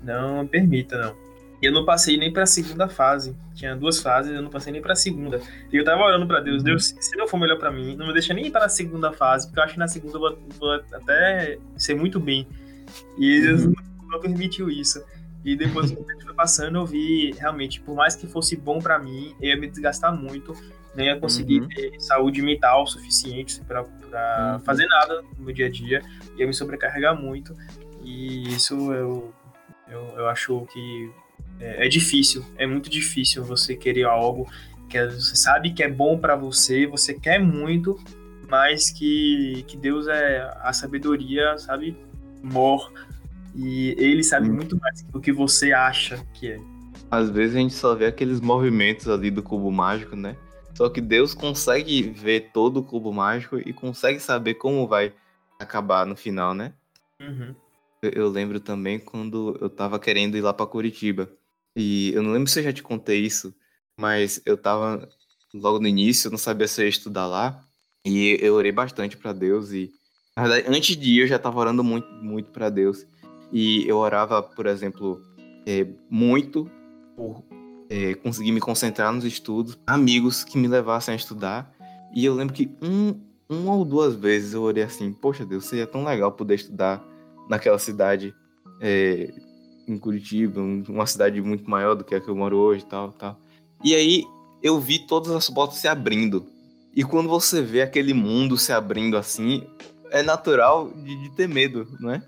[0.03, 1.29] não permita, não.
[1.62, 3.35] E eu não passei nem para a segunda fase.
[3.53, 5.41] Tinha duas fases, eu não passei nem para a segunda.
[5.71, 8.13] E eu tava orando para Deus, Deus, se não for melhor para mim, não me
[8.13, 10.39] deixa nem ir para a segunda fase, porque eu acho que na segunda eu vou,
[10.57, 12.47] vou até ser muito bem.
[13.17, 13.73] E Deus uhum.
[14.09, 15.03] não permitiu isso.
[15.43, 15.97] E depois que
[16.39, 20.15] passando, eu vi realmente, por mais que fosse bom para mim, eu ia me desgastar
[20.15, 20.53] muito,
[20.95, 21.69] nem ia conseguir uhum.
[21.69, 24.60] ter saúde mental suficiente para uhum.
[24.62, 26.02] fazer nada no meu dia a dia,
[26.38, 27.56] ia me sobrecarregar muito.
[28.04, 29.34] E isso eu,
[29.88, 31.12] eu, eu acho que
[31.60, 34.47] é, é difícil, é muito difícil você querer algo
[34.89, 37.97] que você sabe que é bom para você, você quer muito,
[38.49, 41.95] mas que, que Deus é a sabedoria, sabe?
[42.41, 42.91] Mor.
[43.56, 44.54] E ele sabe hum.
[44.54, 46.60] muito mais do que você acha que é.
[47.12, 50.36] Às vezes a gente só vê aqueles movimentos ali do cubo mágico, né?
[50.79, 55.13] Só que Deus consegue ver todo o cubo mágico e consegue saber como vai
[55.59, 56.73] acabar no final, né?
[57.19, 57.53] Uhum.
[58.01, 61.29] Eu, eu, lembro também quando eu tava querendo ir lá para Curitiba.
[61.75, 63.53] E eu não lembro se eu já te contei isso,
[63.99, 65.05] mas eu tava
[65.53, 67.61] logo no início, eu não sabia se eu ia estudar lá.
[68.05, 69.91] E eu orei bastante para Deus e
[70.33, 73.05] na verdade, antes de ir eu já tava orando muito, muito para Deus.
[73.51, 75.21] E eu orava, por exemplo,
[75.67, 76.71] é, muito
[77.17, 77.43] por
[77.89, 81.73] é, conseguir me concentrar nos estudos, amigos que me levassem a estudar.
[82.13, 85.88] E eu lembro que um, uma ou duas vezes eu orei assim, poxa Deus, seria
[85.88, 87.04] tão legal poder estudar
[87.49, 88.34] naquela cidade
[88.80, 89.34] é,
[89.88, 93.12] em Curitiba, uma cidade muito maior do que a que eu moro hoje e tal,
[93.13, 93.39] tal.
[93.84, 94.23] E aí
[94.62, 96.45] eu vi todas as portas se abrindo.
[96.95, 99.63] E quando você vê aquele mundo se abrindo assim,
[100.12, 102.21] é natural de, de ter medo, não é?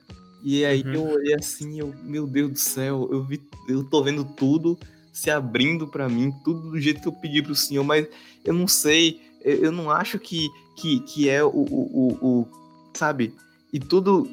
[0.43, 0.93] E aí uhum.
[0.93, 4.77] eu olhei assim, eu, meu Deus do céu, eu vi, eu tô vendo tudo
[5.11, 8.07] se abrindo para mim, tudo do jeito que eu pedi pro Senhor, mas
[8.45, 10.47] eu não sei, eu não acho que,
[10.77, 12.47] que, que é o, o, o, o
[12.93, 13.33] sabe?
[13.73, 14.29] E tudo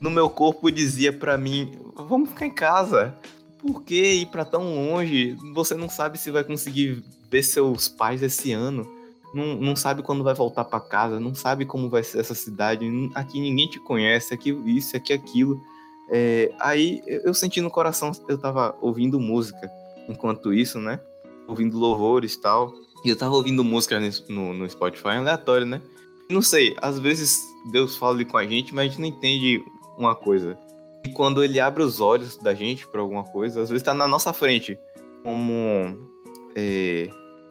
[0.00, 3.14] no meu corpo dizia para mim: vamos ficar em casa.
[3.58, 5.36] Por que ir para tão longe?
[5.54, 8.86] Você não sabe se vai conseguir ver seus pais esse ano.
[9.34, 12.86] Não, não sabe quando vai voltar para casa, não sabe como vai ser essa cidade.
[13.14, 15.60] Aqui ninguém te conhece, aqui isso, aqui aquilo.
[16.08, 19.68] É, aí eu senti no coração, eu tava ouvindo música
[20.08, 21.00] enquanto isso, né?
[21.46, 22.72] Ouvindo louvores e tal.
[23.04, 25.80] E eu tava ouvindo música no, no Spotify, aleatório, né?
[26.28, 27.40] Não sei, às vezes
[27.70, 29.64] Deus fala ali com a gente, mas a gente não entende
[29.96, 30.58] uma coisa.
[31.04, 34.08] E quando ele abre os olhos da gente para alguma coisa, às vezes tá na
[34.08, 34.78] nossa frente.
[35.22, 36.10] Como.
[36.56, 37.08] É,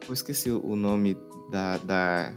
[0.08, 1.18] eu esqueci o nome
[1.50, 2.34] da, da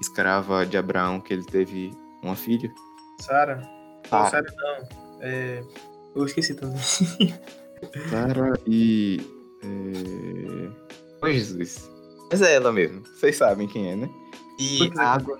[0.00, 1.90] escrava de Abraão que ele teve
[2.22, 2.72] uma filha.
[3.20, 3.62] Sara.
[4.10, 4.88] Não, Sara não.
[5.20, 5.62] É,
[6.14, 6.80] eu esqueci também.
[8.08, 9.20] Sara e.
[9.62, 10.70] É...
[11.22, 11.90] Oh, Jesus.
[12.30, 13.02] Mas é ela mesmo.
[13.04, 14.10] Vocês sabem quem é, né?
[14.58, 15.38] E a água,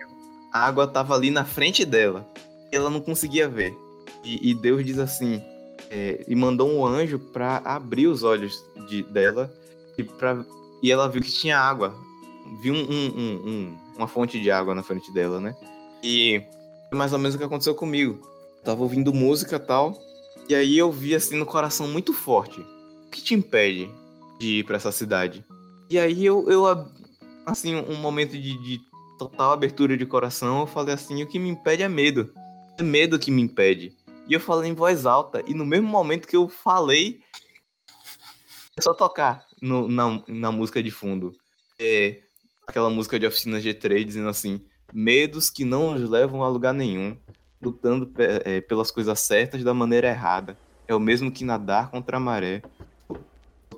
[0.52, 2.28] a água tava ali na frente dela.
[2.70, 3.76] Ela não conseguia ver.
[4.24, 5.42] E, e Deus diz assim,
[5.90, 9.52] é, e mandou um anjo para abrir os olhos de, dela
[9.98, 10.44] e, pra,
[10.82, 11.94] e ela viu que tinha água.
[12.60, 15.56] Viu um, um, um, uma fonte de água na frente dela, né?
[16.02, 16.42] E
[16.88, 18.20] foi mais ou menos o que aconteceu comigo.
[18.64, 19.98] tava ouvindo música e tal,
[20.48, 22.60] e aí eu vi assim no coração muito forte.
[22.60, 23.90] O que te impede
[24.42, 25.44] de ir para essa cidade?
[25.88, 26.66] E aí eu, eu
[27.46, 28.80] assim, um momento de, de
[29.18, 32.32] total abertura de coração, eu falei assim, o que me impede é medo.
[32.76, 33.96] É medo que me impede.
[34.28, 35.42] E eu falei em voz alta.
[35.46, 37.20] E no mesmo momento que eu falei,
[38.76, 41.32] é só tocar no, na, na música de fundo.
[41.78, 42.20] É
[42.66, 47.16] aquela música de oficina G3 dizendo assim: medos que não nos levam a lugar nenhum,
[47.60, 50.56] lutando é, pelas coisas certas da maneira errada.
[50.88, 52.62] É o mesmo que nadar contra a maré.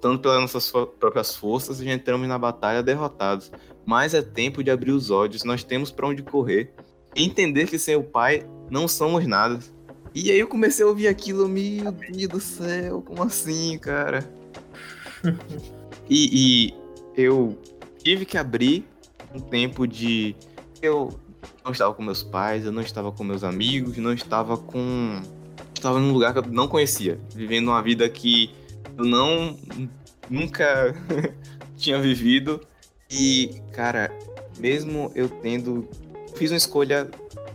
[0.04, 3.50] Lutando pelas nossas próprias forças e entramos na batalha derrotados.
[3.86, 6.74] Mas é tempo de abrir os olhos, nós temos para onde correr.
[7.16, 9.58] E entender que sem o Pai não somos nada.
[10.14, 14.30] E aí eu comecei a ouvir aquilo, meu Deus do céu, como assim, cara?
[16.10, 16.74] e, e
[17.16, 17.58] eu
[17.96, 18.84] tive que abrir
[19.34, 20.36] um tempo de.
[20.82, 21.18] Eu
[21.64, 25.22] não estava com meus pais, eu não estava com meus amigos, não estava com.
[25.74, 28.50] Estava num lugar que eu não conhecia, vivendo uma vida que
[28.96, 29.56] eu não.
[30.28, 30.94] nunca
[31.76, 32.60] tinha vivido.
[33.10, 34.10] E, cara,
[34.58, 35.88] mesmo eu tendo.
[36.34, 37.08] Fiz uma escolha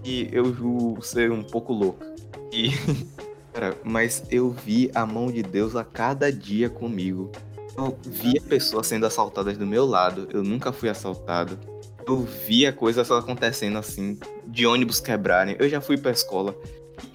[0.03, 2.13] que eu julgo ser um pouco louca.
[2.51, 2.69] E,
[3.53, 7.31] cara, mas eu vi a mão de Deus a cada dia comigo.
[7.77, 10.27] Eu via pessoas sendo assaltadas do meu lado.
[10.33, 11.57] Eu nunca fui assaltado.
[12.05, 15.55] Eu via coisas acontecendo assim, de ônibus quebrarem.
[15.59, 16.55] Eu já fui pra escola.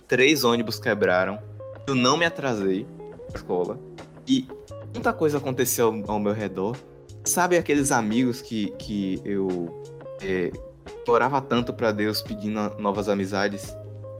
[0.06, 1.38] Três ônibus quebraram.
[1.87, 2.87] Eu não me atrasei
[3.28, 3.78] pra escola.
[4.26, 4.48] E
[4.92, 6.76] muita coisa aconteceu ao, meu redor.
[7.24, 9.82] Sabe aqueles amigos que, que eu
[10.20, 10.52] é,
[11.06, 13.74] orava tanto para Deus pedindo novas amizades?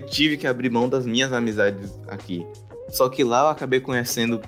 [0.05, 2.47] tive que abrir mão das minhas amizades aqui.
[2.89, 4.41] Só que lá eu acabei conhecendo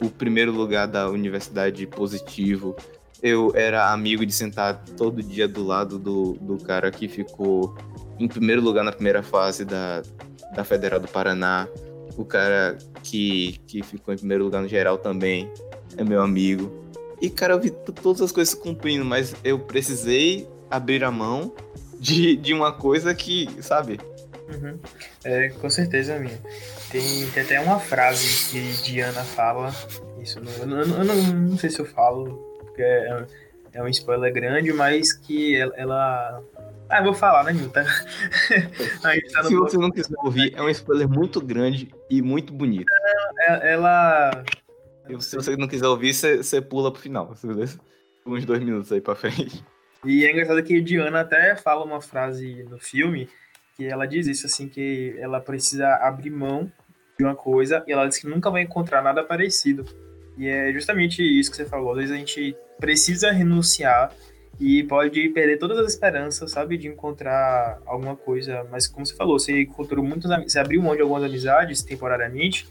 [0.00, 2.74] o primeiro lugar da universidade positivo.
[3.22, 7.76] Eu era amigo de sentar todo dia do lado do, do cara que ficou
[8.18, 10.02] em primeiro lugar na primeira fase da,
[10.54, 11.68] da Federal do Paraná.
[12.16, 15.50] O cara que, que ficou em primeiro lugar no geral também
[15.96, 16.70] é meu amigo.
[17.20, 21.52] E, cara, eu vi todas as coisas cumprindo, mas eu precisei abrir a mão
[21.98, 23.98] de, de uma coisa que, sabe,
[24.52, 24.78] Uhum.
[25.24, 26.38] É, com certeza, minha.
[26.90, 29.74] Tem, tem até uma frase que Diana fala.
[30.20, 33.26] Isso, eu, eu, eu não, não, sei se eu falo, porque é,
[33.72, 35.72] é um spoiler grande, mas que ela.
[35.76, 36.42] ela...
[36.92, 37.72] Ah, eu vou falar, né, Nilton?
[37.72, 37.82] tá
[39.48, 42.86] se você não quiser ouvir, é um spoiler muito grande e muito bonito.
[43.48, 44.44] É, ela.
[45.18, 47.80] se você não quiser ouvir, você, você pula pro final, beleza?
[48.26, 49.64] Uns dois minutos aí pra frente.
[50.04, 53.26] E é engraçado que Diana até fala uma frase no filme
[53.74, 56.70] que ela diz isso, assim, que ela precisa abrir mão
[57.18, 59.86] de uma coisa e ela diz que nunca vai encontrar nada parecido.
[60.36, 61.92] E é justamente isso que você falou.
[61.92, 64.12] Às vezes a gente precisa renunciar
[64.60, 68.66] e pode perder todas as esperanças, sabe, de encontrar alguma coisa.
[68.70, 72.66] Mas como você falou, você encontrou muitas você abriu mão de algumas amizades temporariamente,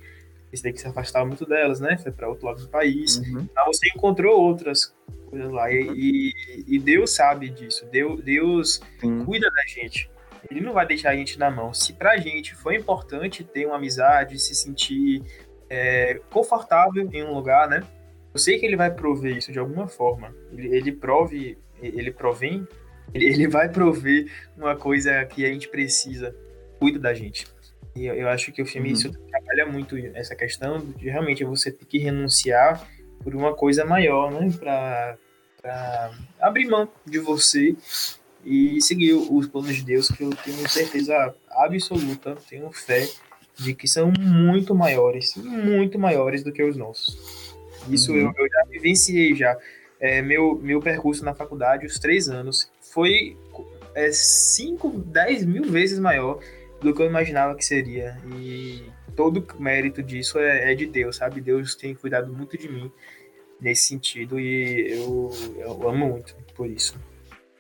[0.52, 1.98] esse daí que se afastava muito delas, né?
[1.98, 3.18] Foi para outro lado do país.
[3.18, 3.48] Uhum.
[3.56, 4.94] Mas você encontrou outras
[5.30, 5.72] coisas lá.
[5.72, 7.86] E, e, e Deus sabe disso.
[7.90, 8.82] Deus, Deus
[9.26, 10.10] cuida da gente.
[10.50, 11.74] Ele não vai deixar a gente na mão.
[11.74, 15.24] Se pra gente foi importante ter uma amizade, se sentir
[15.70, 17.82] é, confortável em um lugar, né?
[18.34, 20.34] Eu sei que ele vai prover isso de alguma forma.
[20.52, 22.68] Ele, ele prove, ele provém,
[23.14, 26.36] ele, vai prover uma coisa que a gente precisa.
[26.80, 27.46] Cuida da gente.
[27.96, 28.94] E eu, eu acho que o filme uhum.
[28.94, 32.88] isso trabalha muito essa questão de realmente você ter que renunciar
[33.24, 34.50] por uma coisa maior, né?
[34.58, 35.18] Pra,
[35.62, 37.76] pra abrir mão de você
[38.44, 43.08] e seguir os planos de Deus, que eu tenho certeza absoluta, tenho fé
[43.56, 47.56] de que são muito maiores, muito maiores do que os nossos.
[47.90, 48.18] Isso uhum.
[48.18, 49.58] eu, eu, já vivenciei já.
[50.02, 53.38] É, meu, meu percurso na faculdade, os três anos, foi
[54.12, 56.40] 5, é, 10 mil vezes maior
[56.82, 58.18] do que eu imaginava que seria.
[58.36, 58.84] E
[59.16, 61.40] todo mérito disso é, é, de Deus, sabe?
[61.40, 62.92] Deus tem cuidado muito de mim
[63.60, 67.00] nesse sentido e eu, eu amo muito por isso.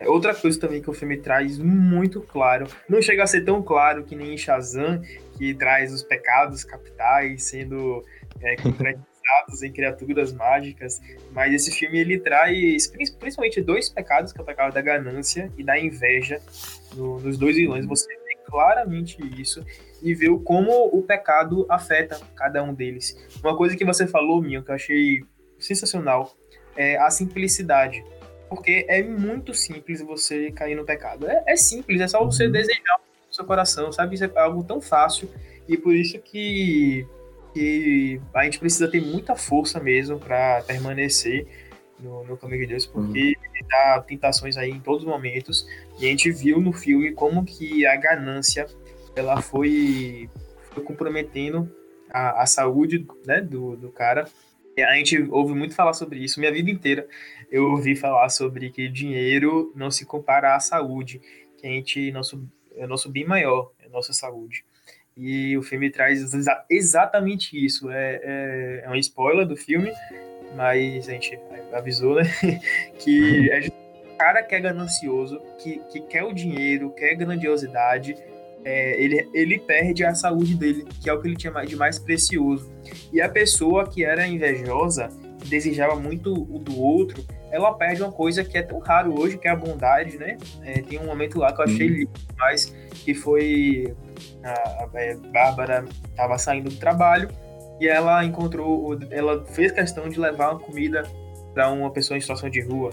[0.08, 4.04] Outra coisa também que o filme traz muito claro, não chega a ser tão claro
[4.04, 5.00] que nem Shazam,
[5.38, 8.04] que traz os pecados capitais sendo
[8.42, 8.56] é,
[9.32, 14.46] concretizados em criaturas mágicas, mas esse filme ele traz principalmente dois pecados, que é o
[14.46, 16.42] pecado da ganância e da inveja
[16.96, 17.86] no, nos dois vilões.
[17.86, 19.66] Você vê claramente isso
[20.02, 23.18] e vê como o pecado afeta cada um deles.
[23.44, 25.24] Uma coisa que você falou, Minho, que eu achei
[25.60, 26.36] sensacional,
[26.76, 28.04] é a simplicidade
[28.50, 31.26] porque é muito simples você cair no pecado.
[31.26, 32.52] É, é simples, é só você uhum.
[32.52, 34.16] desejar no seu coração, sabe?
[34.16, 35.30] Isso é algo tão fácil
[35.70, 37.08] e por isso que,
[37.54, 41.48] que a gente precisa ter muita força mesmo para permanecer
[42.00, 43.68] no, no, caminho de Deus, porque uhum.
[43.68, 45.68] dá tentações aí em todos os momentos.
[46.00, 48.66] E a gente viu no filme como que a ganância
[49.16, 50.30] ela foi,
[50.72, 51.70] foi comprometendo
[52.10, 54.26] a, a saúde né, do, do cara.
[54.76, 57.08] E a gente ouve muito falar sobre isso minha vida inteira
[57.52, 61.22] eu ouvi falar sobre que dinheiro não se compara à saúde,
[61.58, 64.64] que a gente, nosso, é nosso bem maior, é a nossa saúde.
[65.16, 67.92] E o filme traz exa exatamente isso.
[67.92, 69.92] É, é, é um spoiler do filme,
[70.56, 71.38] mas a gente
[71.74, 72.24] avisou, né?
[73.00, 78.16] que é o cara que é ganancioso, que, que quer o dinheiro, quer grandiosidade,
[78.64, 81.98] é, ele, ele perde a saúde dele, que é o que ele tinha de mais
[81.98, 82.72] precioso.
[83.12, 85.10] E a pessoa que era invejosa,
[85.46, 89.48] desejava muito o do outro, ela perde uma coisa que é tão raro hoje, que
[89.48, 90.38] é a bondade, né?
[90.64, 91.96] É, tem um momento lá que eu achei uhum.
[91.96, 93.94] lindo demais, que foi
[94.44, 94.88] a, a
[95.32, 97.30] Bárbara estava saindo do trabalho
[97.80, 101.04] e ela encontrou, ela fez questão de levar uma comida
[101.54, 102.92] para uma pessoa em situação de rua.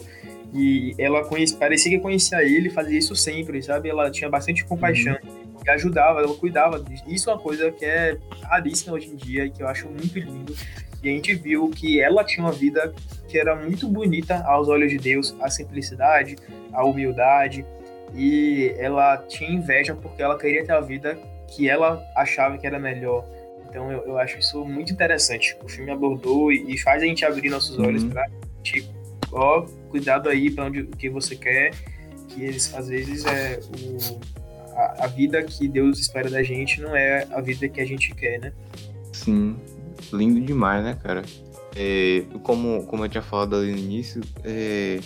[0.53, 3.89] E ela conhece, parecia que conhecia ele, fazia isso sempre, sabe?
[3.89, 5.61] Ela tinha bastante compaixão, uhum.
[5.65, 7.05] e ajudava, ela cuidava disso.
[7.07, 10.19] Isso é uma coisa que é raríssima hoje em dia e que eu acho muito
[10.19, 10.55] lindo.
[11.03, 12.93] E a gente viu que ela tinha uma vida
[13.29, 16.37] que era muito bonita aos olhos de Deus, a simplicidade,
[16.73, 17.65] a humildade,
[18.15, 21.19] e ela tinha inveja porque ela queria ter a vida
[21.49, 23.25] que ela achava que era melhor.
[23.69, 25.57] Então eu, eu acho isso muito interessante.
[25.63, 28.11] O filme abordou e, e faz a gente abrir nossos olhos uhum.
[28.11, 28.27] para
[28.63, 28.89] tipo,
[29.33, 31.73] ó, cuidado aí para onde que você quer,
[32.29, 34.39] que eles às vezes é o
[34.79, 38.15] a, a vida que Deus espera da gente não é a vida que a gente
[38.15, 38.53] quer, né?
[39.13, 39.57] Sim,
[40.13, 41.23] lindo demais, né, cara?
[41.77, 45.01] É, como, como eu tinha falado ali no início, é,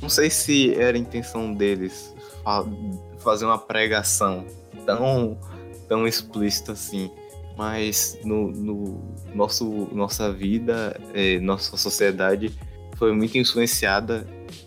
[0.00, 2.14] não sei se era a intenção deles
[3.18, 4.46] fazer uma pregação
[4.86, 5.38] tão,
[5.88, 7.10] tão explícita assim,
[7.56, 12.52] mas no, no nosso, nossa vida, é, nossa sociedade
[12.96, 14.26] foi muito influenciada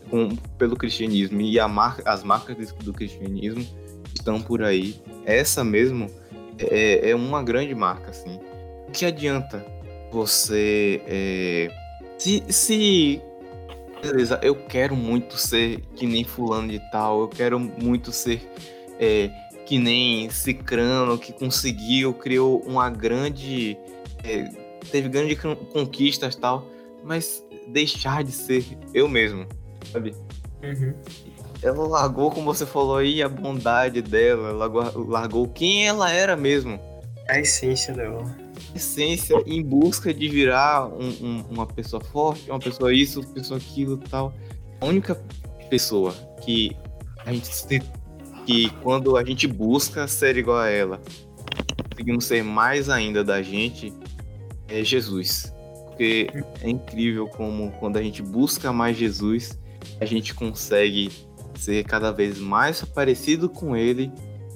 [0.10, 3.66] com, pelo cristianismo e marca, as marcas do cristianismo
[4.14, 5.02] estão por aí.
[5.26, 6.08] Essa mesmo
[6.58, 8.40] é, é uma grande marca, assim
[8.92, 9.66] que adianta
[10.12, 11.02] você.
[11.08, 11.72] É,
[12.18, 13.22] se, se.
[14.02, 18.42] Beleza, eu quero muito ser que nem fulano de tal, eu quero muito ser
[19.00, 19.30] é,
[19.66, 23.78] que nem Cicrano, que conseguiu, criou uma grande.
[24.24, 24.50] É,
[24.92, 25.40] teve grandes
[25.72, 26.68] conquistas tal,
[27.04, 29.46] mas deixar de ser eu mesmo,
[29.92, 30.16] sabe?
[30.64, 30.94] Uhum.
[31.62, 36.80] Ela largou, como você falou aí, a bondade dela, largou, largou quem ela era mesmo.
[37.30, 38.41] A essência dela
[38.76, 43.58] essência em busca de virar um, um, uma pessoa forte, uma pessoa isso, uma pessoa
[43.58, 44.34] aquilo tal.
[44.80, 45.16] A única
[45.70, 46.14] pessoa
[46.44, 46.76] que
[47.26, 47.82] a gente se,
[48.46, 51.02] que quando a gente busca ser igual a ela,
[51.90, 53.94] conseguimos ser mais ainda da gente,
[54.68, 55.54] é Jesus.
[55.88, 56.28] Porque
[56.62, 59.60] é incrível como quando a gente busca mais Jesus,
[60.00, 61.12] a gente consegue
[61.56, 64.12] ser cada vez mais parecido com ele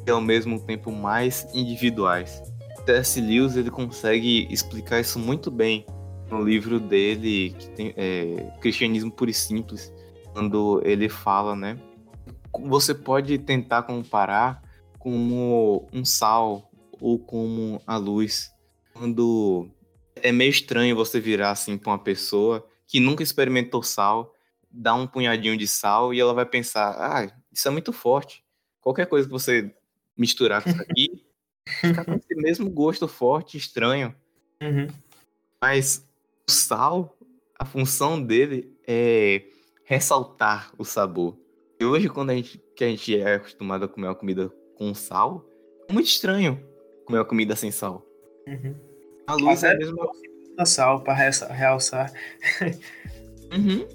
[0.05, 2.41] e ao mesmo tempo mais individuais.
[2.85, 3.19] C.S.
[3.19, 5.85] Lewis ele consegue explicar isso muito bem
[6.29, 9.91] no livro dele, que tem é, Cristianismo Puro e Simples,
[10.33, 11.77] quando ele fala, né?
[12.67, 14.61] Você pode tentar comparar
[14.99, 18.51] como um sal ou como a luz.
[18.93, 19.69] Quando
[20.15, 24.33] é meio estranho você virar assim para uma pessoa que nunca experimentou sal,
[24.71, 28.43] dar um punhadinho de sal e ela vai pensar: ah, isso é muito forte.
[28.81, 29.73] Qualquer coisa que você
[30.17, 31.04] misturar com isso aqui,
[31.81, 34.15] fica com esse mesmo gosto forte, estranho.
[34.61, 34.87] Uhum.
[35.61, 36.05] Mas
[36.47, 37.17] o sal,
[37.57, 39.43] a função dele é
[39.83, 41.37] ressaltar o sabor.
[41.79, 44.93] E hoje, quando a gente, que a gente é acostumado a comer uma comida com
[44.93, 45.45] sal,
[45.87, 46.59] é muito estranho
[47.05, 48.05] comer uma comida sem sal.
[48.47, 48.75] Uhum.
[49.27, 50.07] A luz é a mesma
[50.63, 52.13] Sal para realçar.
[53.51, 53.87] Uhum.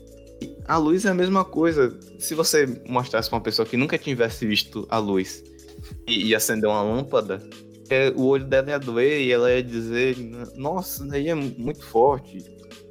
[0.67, 1.99] A luz é a mesma coisa.
[2.19, 5.43] Se você mostrasse pra uma pessoa que nunca tivesse visto a luz
[6.07, 7.43] e, e acender uma lâmpada,
[7.91, 10.17] é, o olho dela ia doer e ela ia dizer:
[10.57, 12.39] Nossa, daí é muito forte.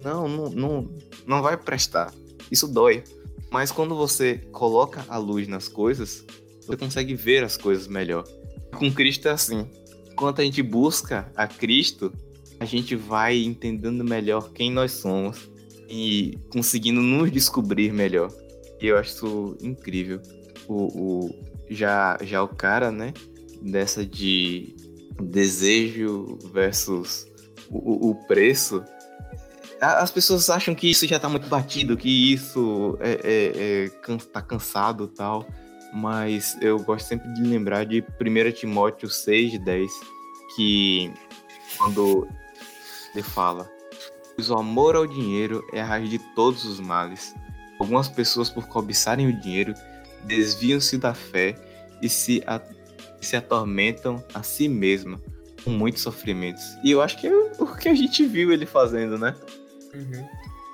[0.04, 0.90] Não, não, não,
[1.26, 2.14] não vai prestar.
[2.52, 3.04] Isso dói.
[3.50, 6.24] Mas quando você coloca a luz nas coisas,
[6.62, 8.24] você consegue ver as coisas melhor.
[8.78, 9.68] Com Cristo é assim.
[10.12, 12.14] Enquanto a gente busca a Cristo,
[12.60, 15.50] a gente vai entendendo melhor quem nós somos
[15.90, 18.32] e conseguindo nos descobrir melhor.
[18.82, 20.22] E eu acho isso incrível.
[20.68, 21.36] O, o,
[21.70, 23.14] já, já o cara, né?
[23.62, 24.76] Dessa de
[25.22, 27.26] desejo versus
[27.70, 28.84] o, o preço.
[29.82, 34.18] As pessoas acham que isso já tá muito batido, que isso é, é, é can-
[34.18, 35.46] tá cansado tal.
[35.94, 39.92] Mas eu gosto sempre de lembrar de 1 Timóteo 6, 10,
[40.56, 41.12] que
[41.78, 42.28] quando
[43.16, 43.70] ele fala
[44.48, 47.36] o amor ao dinheiro é a raiz de todos os males.
[47.80, 49.74] Algumas pessoas, por cobiçarem o dinheiro,
[50.24, 51.56] desviam-se da fé
[52.02, 52.42] e se,
[53.22, 55.20] a- se atormentam a si mesma
[55.64, 56.64] com muitos sofrimentos.
[56.84, 59.36] E eu acho que é o que a gente viu ele fazendo, né?
[59.94, 60.28] Uhum.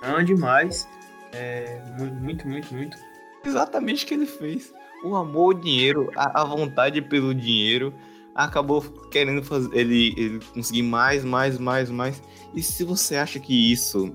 [0.03, 0.87] Não, demais.
[1.33, 2.97] É, mu- muito, muito, muito.
[3.45, 4.71] Exatamente o que ele fez.
[5.03, 7.93] O amor ao dinheiro, a, a vontade pelo dinheiro,
[8.33, 8.81] acabou
[9.11, 12.21] querendo fazer ele, ele conseguir mais, mais, mais, mais.
[12.53, 14.11] E se você acha que isso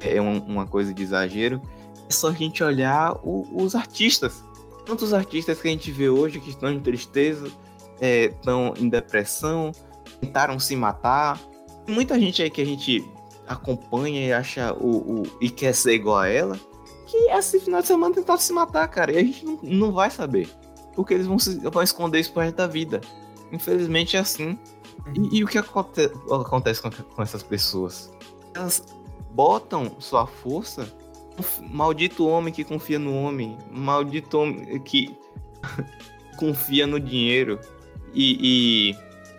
[0.00, 1.60] é um- uma coisa de exagero,
[2.08, 4.42] é só a gente olhar o- os artistas.
[4.84, 7.50] Tantos artistas que a gente vê hoje que estão em tristeza,
[8.02, 9.72] é, estão em depressão,
[10.20, 11.40] tentaram se matar.
[11.88, 13.08] Muita gente aí que a gente
[13.46, 16.58] acompanha e acha o, o- e quer ser igual a ela,
[17.06, 19.12] que esse final de semana tentaram se matar, cara.
[19.12, 20.48] E a gente não, não vai saber.
[20.94, 23.00] Porque eles vão, se- vão esconder isso pro resto da vida.
[23.52, 24.58] Infelizmente é assim.
[25.14, 28.12] E, e o que aconte- acontece com, com essas pessoas?
[28.54, 28.82] Elas
[29.30, 30.86] botam sua força.
[31.70, 33.56] Maldito homem que confia no homem.
[33.70, 35.16] Maldito homem que
[36.38, 37.58] confia no dinheiro.
[38.14, 38.96] E, e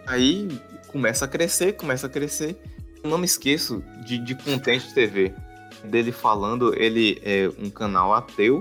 [0.07, 2.57] aí começa a crescer, começa a crescer.
[3.03, 5.33] Eu não me esqueço de, de Content TV.
[5.83, 8.59] Dele falando, ele é um canal ateu.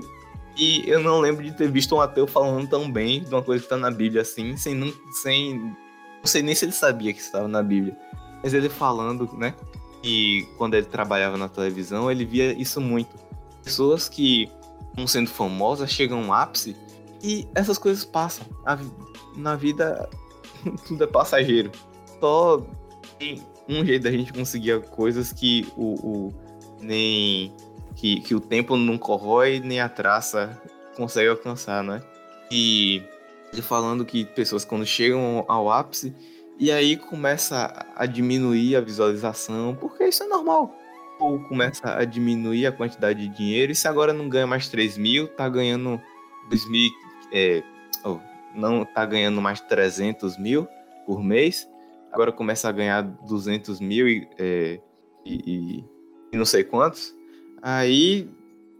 [0.57, 3.63] E eu não lembro de ter visto um ateu falando tão bem de uma coisa
[3.63, 4.93] que tá na Bíblia assim, sem, nun-
[5.23, 7.97] sem não sei nem se ele sabia que estava na Bíblia.
[8.43, 9.53] Mas ele falando, né?
[10.03, 13.15] E quando ele trabalhava na televisão, ele via isso muito.
[13.63, 14.49] Pessoas que
[14.89, 16.75] estão sendo famosas chegam a um ápice
[17.23, 18.45] e essas coisas passam.
[19.35, 20.09] Na vida,
[20.87, 21.71] tudo é passageiro.
[22.19, 22.61] Só
[23.17, 25.93] tem um jeito da gente conseguir coisas que o,
[26.27, 26.33] o-
[26.81, 27.53] nem
[27.95, 30.61] que, que o tempo não corrói, nem a traça
[30.95, 32.01] consegue alcançar, né?
[32.51, 33.01] E
[33.61, 36.13] falando que pessoas quando chegam ao ápice
[36.59, 40.75] e aí começa a diminuir a visualização, porque isso é normal.
[41.19, 44.97] Ou começa a diminuir a quantidade de dinheiro, e se agora não ganha mais 3
[44.97, 46.01] mil, tá ganhando
[46.49, 46.91] 2 mil,
[47.33, 47.63] é,
[48.05, 48.19] oh,
[48.55, 50.67] não tá ganhando mais 300 mil
[51.05, 51.67] por mês,
[52.11, 54.79] agora começa a ganhar 200 mil e, é,
[55.25, 55.33] e,
[55.79, 55.85] e-
[56.31, 57.13] e não sei quantos,
[57.61, 58.29] aí,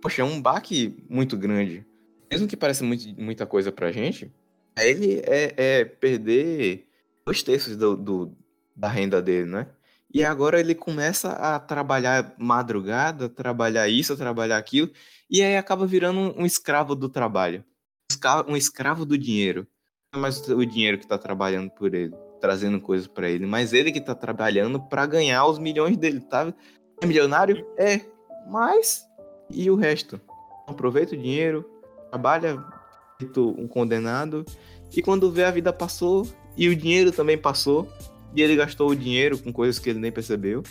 [0.02, 1.86] poxa, é um baque muito grande.
[2.32, 4.32] Mesmo que pareça muito, muita coisa pra gente,
[4.80, 6.88] ele é, é perder
[7.26, 8.36] dois terços do, do-
[8.76, 9.68] da renda dele, né?
[10.12, 14.92] E agora ele começa a trabalhar madrugada, trabalhar isso, trabalhar aquilo,
[15.30, 17.64] e aí acaba virando um escravo do trabalho.
[18.24, 19.68] Esca- Um escravo do dinheiro.
[20.14, 23.74] Não é mais o dinheiro que tá trabalhando por ele, trazendo coisas pra ele, mas
[23.74, 26.54] ele que tá trabalhando pra ganhar os milhões dele, tá?
[27.02, 27.66] É milionário?
[27.78, 28.00] É,
[28.48, 29.04] mas
[29.50, 30.22] e o resto?
[30.68, 31.70] Aproveita o dinheiro,
[32.10, 32.64] trabalha
[33.20, 34.46] feito um condenado,
[34.96, 37.90] e quando vê a vida passou, e o dinheiro também passou,
[38.36, 40.64] e ele gastou o dinheiro com coisas que ele nem percebeu.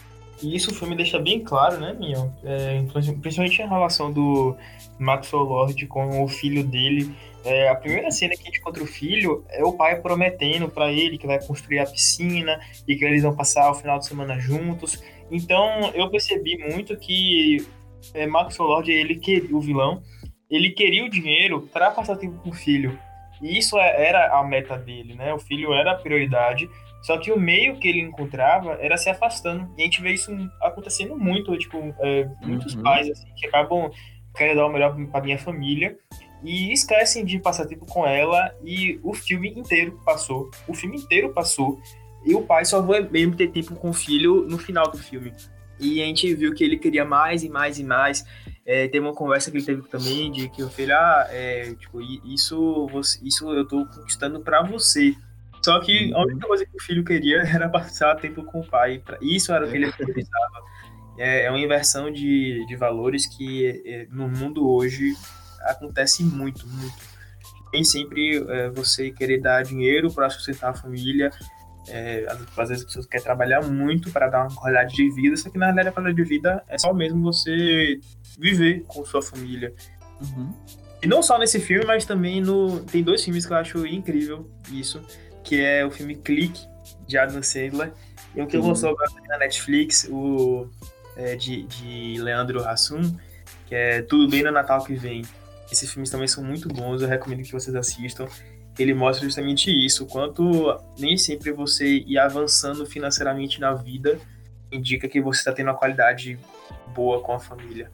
[0.43, 2.33] E isso o filme deixa bem claro, né, Minho?
[2.45, 2.83] É,
[3.21, 4.57] principalmente a relação do
[4.99, 7.15] Maxwell Lord com o filho dele,
[7.45, 10.93] É, a primeira cena que a gente encontra o filho é o pai prometendo para
[10.93, 14.39] ele que vai construir a piscina e que eles vão passar o final de semana
[14.39, 15.03] juntos.
[15.31, 17.67] Então eu percebi muito que
[18.15, 20.03] é, Max Lord, ele queria, o vilão,
[20.49, 22.99] ele queria o dinheiro para passar tempo com o filho.
[23.41, 25.35] E isso é, era a meta dele, né?
[25.35, 26.71] O filho era a prioridade.
[27.03, 29.69] Só que o meio que ele encontrava era se afastando.
[29.77, 30.31] E a gente vê isso
[30.61, 32.83] acontecendo muito, tipo, é, muitos uhum.
[32.83, 33.91] pais assim, que acabam
[34.37, 35.99] querendo dar o melhor para minha família
[36.43, 40.51] e esquecem de passar tempo com ela e o filme inteiro passou.
[40.67, 41.81] O filme inteiro passou
[42.25, 45.33] e o pai só vai mesmo ter tempo com o filho no final do filme.
[45.79, 48.25] E a gente viu que ele queria mais e mais e mais.
[48.65, 52.01] É, teve uma conversa que ele teve também de que o filho, ah, é, tipo,
[52.01, 52.89] isso,
[53.23, 55.15] isso eu tô conquistando para você.
[55.65, 56.25] Só que a uhum.
[56.25, 59.03] única coisa que o filho queria era passar tempo com o pai.
[59.21, 60.63] Isso era o que ele precisava.
[61.19, 65.15] É, é uma inversão de, de valores que é, no mundo hoje
[65.65, 67.13] acontece muito, muito.
[67.73, 71.31] Nem sempre é, você querer dar dinheiro para sustentar a família.
[71.89, 75.51] É, às vezes as pessoas querem trabalhar muito para dar uma qualidade de vida, só
[75.51, 77.99] que na realidade a qualidade de vida é só mesmo você
[78.39, 79.75] viver com sua família.
[80.21, 80.53] Uhum.
[81.03, 82.81] E não só nesse filme, mas também no.
[82.85, 85.03] Tem dois filmes que eu acho incrível isso,
[85.43, 86.65] que é o filme Clique,
[87.09, 87.93] de Adam Sandler,
[88.35, 88.63] e um que uhum.
[88.63, 90.69] eu lançou agora na Netflix, o
[91.17, 93.17] é, de, de Leandro Hassum,
[93.67, 95.23] que é Tudo Bem no Natal que Vem.
[95.73, 98.27] Esses filmes também são muito bons, eu recomendo que vocês assistam.
[98.79, 104.21] Ele mostra justamente isso, quanto nem sempre você ir avançando financeiramente na vida
[104.71, 106.39] indica que você está tendo uma qualidade
[106.95, 107.91] boa com a família.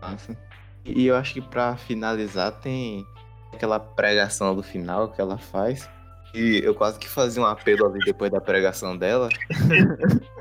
[0.00, 0.36] Nossa.
[0.84, 3.06] E eu acho que para finalizar tem
[3.52, 5.88] aquela pregação do final que ela faz.
[6.34, 9.28] E eu quase que fazia um apelo ali depois da pregação dela.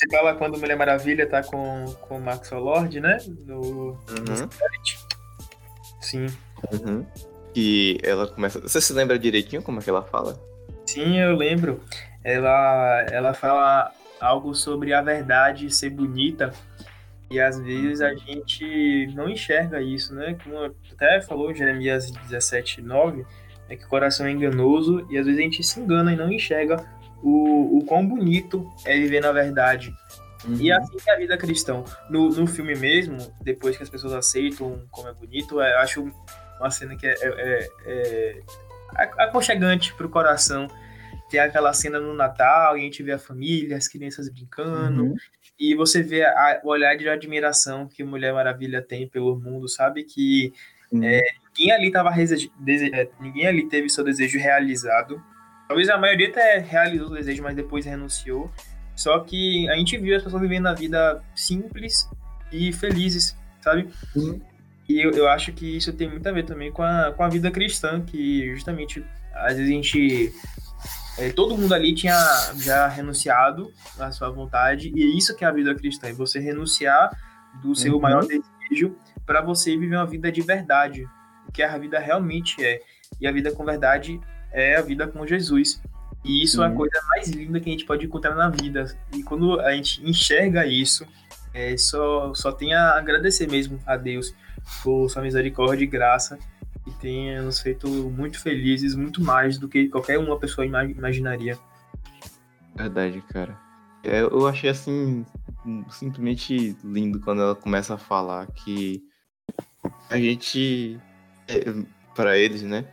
[0.00, 3.18] Você fala quando Mulher Maravilha tá com, com o Max Lord, né?
[3.44, 3.98] No, uhum.
[4.26, 4.50] no
[6.00, 6.26] Sim.
[6.72, 7.04] Uhum.
[7.54, 8.58] E ela começa.
[8.60, 10.40] Você se lembra direitinho como é que ela fala?
[10.86, 11.82] Sim, eu lembro.
[12.24, 16.50] Ela, ela fala algo sobre a verdade ser bonita.
[17.30, 20.34] E às vezes a gente não enxerga isso, né?
[20.42, 23.26] Como até falou Jeremias 17, 9,
[23.68, 26.32] é que o coração é enganoso e às vezes a gente se engana e não
[26.32, 26.82] enxerga
[27.22, 29.92] o, o quão bonito é viver na verdade.
[30.44, 30.56] Uhum.
[30.56, 31.84] E assim é a vida cristã.
[32.08, 36.10] No, no filme mesmo, depois que as pessoas aceitam como é bonito, eu acho
[36.58, 38.42] uma cena que é, é, é,
[38.96, 40.68] é aconchegante pro coração.
[41.30, 45.16] Tem aquela cena no Natal, e a gente vê a família, as crianças brincando, uhum.
[45.58, 50.02] e você vê a, o olhar de admiração que Mulher Maravilha tem pelo mundo, sabe?
[50.02, 50.52] Que
[50.90, 51.04] uhum.
[51.04, 51.20] é,
[51.56, 55.22] ninguém ali tava é, ninguém ali teve seu desejo realizado,
[55.70, 58.50] Talvez a maioria até realizou o desejo, mas depois renunciou.
[58.96, 62.10] Só que a gente viu as pessoas vivendo a vida simples
[62.50, 63.88] e felizes, sabe?
[64.16, 64.40] Uhum.
[64.88, 67.28] E eu, eu acho que isso tem muito a ver também com a, com a
[67.28, 70.34] vida cristã, que justamente às vezes a gente.
[71.16, 72.18] É, todo mundo ali tinha
[72.56, 76.40] já renunciado à sua vontade, e é isso que é a vida cristã, é você
[76.40, 77.16] renunciar
[77.62, 78.00] do seu uhum.
[78.00, 81.06] maior desejo para você viver uma vida de verdade,
[81.46, 82.80] o que a vida realmente é.
[83.20, 84.20] E a vida com verdade
[84.52, 85.82] é a vida com Jesus.
[86.24, 88.94] E isso é a coisa mais linda que a gente pode encontrar na vida.
[89.14, 91.06] E quando a gente enxerga isso,
[91.54, 94.34] é, só, só tem a agradecer mesmo a Deus
[94.82, 96.38] por sua misericórdia e graça
[96.84, 101.58] que tenha nos feito muito felizes, muito mais do que qualquer uma pessoa imaginaria.
[102.74, 103.58] Verdade, cara.
[104.02, 105.24] É, eu achei assim
[105.90, 109.02] simplesmente lindo quando ela começa a falar que
[110.08, 110.98] a gente,
[111.46, 111.60] é,
[112.14, 112.86] para eles, né,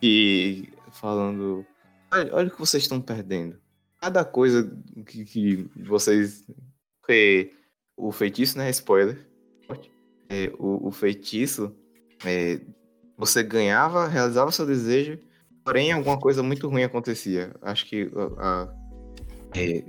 [0.00, 1.64] que falando:
[2.12, 3.58] olha, olha o que vocês estão perdendo.
[4.00, 4.70] Cada coisa
[5.06, 6.44] que, que vocês.
[7.06, 7.52] Que
[7.96, 8.70] o feitiço, né?
[8.70, 9.26] Spoiler.
[10.28, 11.74] É, o, o, feitiço,
[12.24, 12.60] é,
[13.18, 15.18] você ganhava, realizava seu desejo,
[15.64, 17.52] porém alguma coisa muito ruim acontecia.
[17.60, 18.74] Acho que a, a
[19.58, 19.82] é,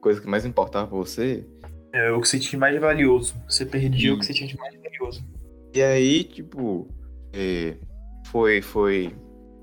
[0.00, 1.46] coisa que mais importava pra você.
[1.92, 3.36] É o que você tinha mais valioso.
[3.48, 4.12] Você perdia e...
[4.12, 5.24] o que você tinha de mais valioso.
[5.72, 6.88] E aí, tipo,
[7.32, 7.76] é,
[8.26, 9.14] foi, foi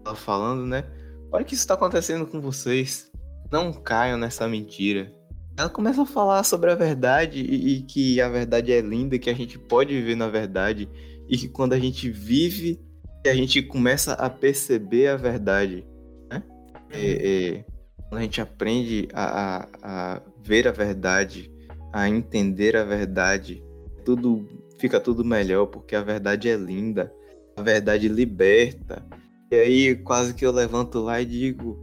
[0.04, 0.84] tava falando, né?
[1.32, 3.12] Olha o que isso tá acontecendo com vocês.
[3.52, 5.12] Não caiam nessa mentira.
[5.58, 9.30] Ela começa a falar sobre a verdade e, e que a verdade é linda, que
[9.30, 10.90] a gente pode viver na verdade
[11.30, 12.80] e que quando a gente vive,
[13.26, 15.86] a gente começa a perceber a verdade.
[16.30, 16.44] Né?
[16.90, 17.66] É, é,
[18.10, 21.52] quando a gente aprende a, a, a ver a verdade,
[21.94, 23.64] a entender a verdade,
[24.04, 24.48] tudo
[24.78, 27.14] fica tudo melhor porque a verdade é linda,
[27.56, 29.06] a verdade liberta,
[29.52, 31.78] e aí quase que eu levanto lá e digo: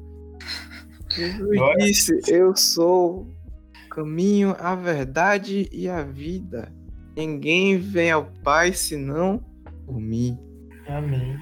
[1.10, 6.72] Jesus disse, eu sou o caminho, a verdade e a vida.
[7.16, 9.44] Ninguém vem ao Pai senão
[9.84, 10.38] por mim.
[10.86, 11.36] Amém.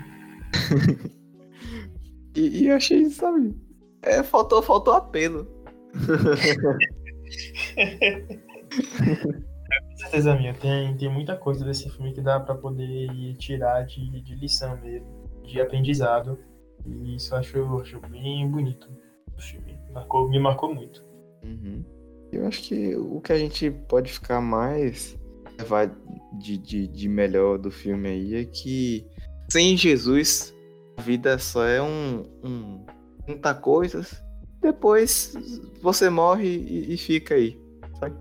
[2.34, 3.54] e, e eu achei, sabe?
[4.02, 5.46] É, faltou, faltou apelo.
[9.66, 10.54] Com certeza, minha.
[10.54, 13.08] Tem, tem muita coisa desse filme que dá para poder
[13.38, 15.06] tirar de, de lição mesmo,
[15.46, 16.38] de aprendizado.
[16.84, 18.88] E isso eu acho, acho bem bonito
[19.36, 19.78] o filme.
[19.92, 21.04] Marcou, me marcou muito.
[21.44, 21.84] Uhum.
[22.32, 25.18] Eu acho que o que a gente pode ficar mais
[25.58, 25.90] levar
[26.38, 29.06] de, de, de melhor do filme aí é que
[29.48, 30.54] sem Jesus
[30.96, 32.86] a vida só é um, um
[33.26, 34.22] muita coisas.
[34.60, 35.36] Depois
[35.82, 37.58] você morre e, e fica aí,
[37.98, 38.16] sabe?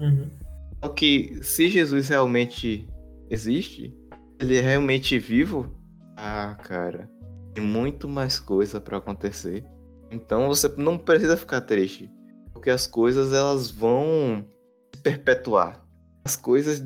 [0.00, 0.30] Uhum.
[0.82, 2.88] Só que se Jesus realmente
[3.28, 3.94] existe,
[4.38, 5.74] ele é realmente vivo,
[6.22, 7.10] ah, cara,
[7.54, 9.64] tem muito mais coisa para acontecer.
[10.10, 12.10] Então você não precisa ficar triste,
[12.52, 14.44] porque as coisas elas vão
[14.94, 15.82] se perpetuar.
[16.22, 16.82] As coisas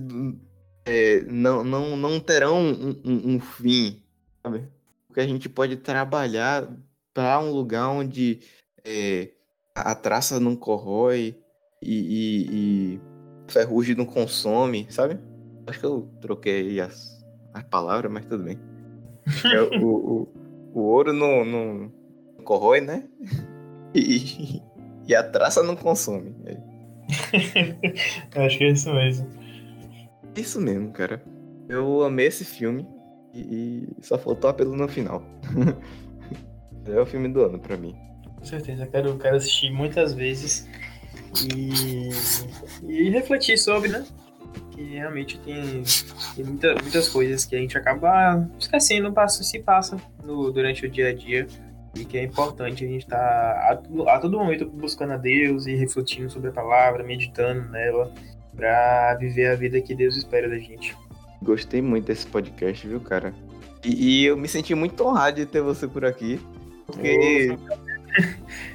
[0.84, 4.04] é, não, não, não terão um, um, um fim,
[4.40, 4.68] sabe?
[5.08, 6.68] Porque a gente pode trabalhar
[7.12, 8.40] para um lugar onde
[8.84, 9.32] é,
[9.74, 11.36] a traça não corrói
[11.82, 13.00] e, e, e,
[13.48, 15.18] ferrugem não consome, sabe?
[15.66, 18.73] Acho que eu troquei as, as palavras, mas tudo bem.
[19.44, 20.28] É, o, o,
[20.74, 21.92] o, ouro não, não
[22.44, 23.04] corrói, né?
[23.94, 24.60] E,
[25.06, 26.34] e a traça não consome.
[28.34, 29.28] Acho que é isso mesmo.
[30.36, 31.22] Isso mesmo, cara.
[31.68, 32.86] Eu amei esse filme
[33.32, 35.22] e, e só faltou apelo no final.
[36.86, 37.94] é o filme do ano pra mim.
[38.36, 40.68] Com certeza, quero, quero assistir muitas vezes
[41.50, 42.10] e,
[42.86, 44.04] e refletir sobre, né?
[44.72, 45.82] Que realmente tem,
[46.34, 50.90] tem muita, muitas coisas que a gente acaba esquecendo, passa, se passa no, durante o
[50.90, 51.46] dia a dia
[51.96, 55.66] e que é importante a gente estar tá a, a, todo momento buscando a Deus
[55.66, 58.12] e refletindo sobre a palavra, meditando nela,
[58.54, 60.96] para viver a vida que Deus espera da gente.
[61.42, 63.34] Gostei muito desse podcast, viu, cara?
[63.84, 66.40] E, e eu me senti muito honrado de ter você por aqui,
[66.86, 67.56] porque.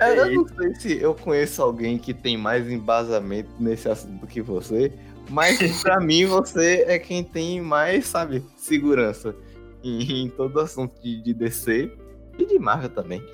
[0.00, 4.40] É, eu não sei se eu conheço alguém que tem mais embasamento nesse assunto que
[4.40, 4.92] você,
[5.28, 9.34] mas pra mim você é quem tem mais, sabe, segurança
[9.82, 11.92] em, em todo assunto de, de DC
[12.38, 13.22] e de Marvel também.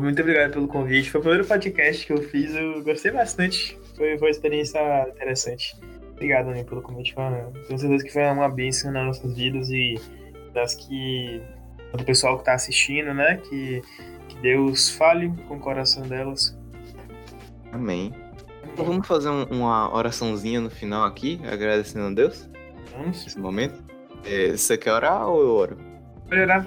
[0.00, 1.10] Muito obrigado pelo convite.
[1.10, 3.78] Foi o primeiro podcast que eu fiz, eu gostei bastante.
[3.96, 5.76] Foi, foi uma experiência interessante.
[6.12, 7.14] Obrigado, né, pelo convite.
[7.66, 9.94] Tenho certeza que foi uma bênção nas nossas vidas e
[10.52, 11.40] das que
[11.96, 13.40] do pessoal que está assistindo, né?
[13.48, 13.80] Que,
[14.28, 16.58] que Deus fale com o coração delas.
[17.72, 18.12] Amém.
[18.78, 22.48] Então vamos fazer um, uma oraçãozinha no final aqui, agradecendo a Deus?
[22.92, 23.24] Vamos.
[23.24, 23.82] Nesse momento.
[24.24, 25.78] É, você quer orar ou eu oro?
[26.28, 26.64] Pode orar.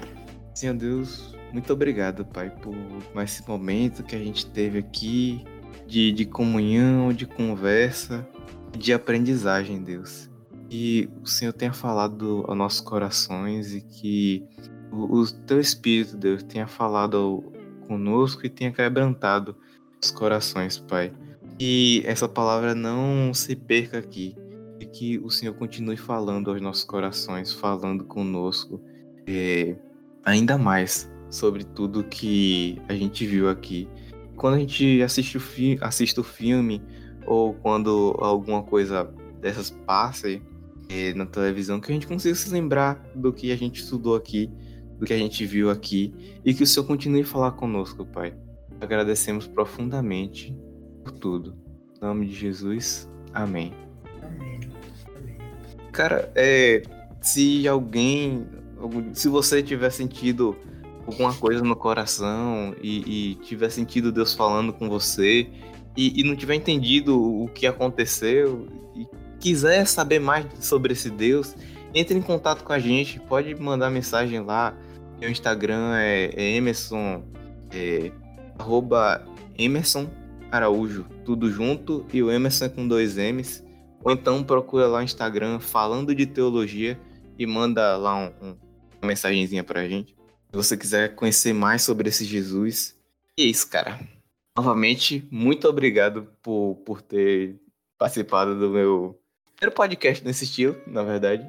[0.53, 2.75] Senhor Deus, muito obrigado, Pai, por
[3.15, 5.45] mais esse momento que a gente teve aqui
[5.87, 8.27] de, de comunhão, de conversa,
[8.77, 10.29] de aprendizagem, Deus.
[10.69, 14.45] Que o Senhor tenha falado aos nossos corações e que
[14.91, 17.41] o, o teu Espírito, Deus, tenha falado
[17.87, 19.55] conosco e tenha quebrantado
[20.03, 21.13] os corações, Pai.
[21.63, 24.35] E essa palavra não se perca aqui.
[24.79, 28.81] E que o Senhor continue falando aos nossos corações, falando conosco
[29.27, 29.75] é,
[30.25, 33.87] ainda mais sobre tudo que a gente viu aqui.
[34.35, 36.81] Quando a gente assiste o, fi assiste o filme
[37.27, 40.29] ou quando alguma coisa dessas passa
[40.89, 44.49] é, na televisão, que a gente consiga se lembrar do que a gente estudou aqui
[44.97, 46.11] do que a gente viu aqui
[46.43, 48.33] e que o Senhor continue a falar conosco, Pai.
[48.79, 50.55] Agradecemos profundamente
[51.21, 51.55] tudo.
[52.01, 53.73] Em nome de Jesus, amém.
[54.21, 54.59] Amém.
[55.91, 56.81] Cara, é,
[57.21, 58.47] se alguém,
[59.13, 60.55] se você tiver sentido
[61.05, 65.47] alguma coisa no coração e, e tiver sentido Deus falando com você
[65.95, 69.07] e, e não tiver entendido o que aconteceu e
[69.39, 71.55] quiser saber mais sobre esse Deus,
[71.93, 74.75] entre em contato com a gente, pode mandar mensagem lá
[75.21, 77.23] meu Instagram é, é Emerson,
[77.71, 78.11] é,
[78.57, 79.23] arroba
[79.55, 80.09] Emerson
[80.51, 83.63] Araújo, tudo junto, e o Emerson com dois M's.
[84.03, 86.99] Ou então procura lá no Instagram falando de teologia
[87.37, 88.57] e manda lá um, um,
[89.01, 90.13] uma mensagenzinha pra gente.
[90.13, 92.95] Se você quiser conhecer mais sobre esse Jesus.
[93.37, 93.99] E é isso, cara.
[94.57, 97.55] Novamente, muito obrigado por, por ter
[97.97, 99.17] participado do meu
[99.55, 101.43] primeiro podcast nesse estilo, na verdade.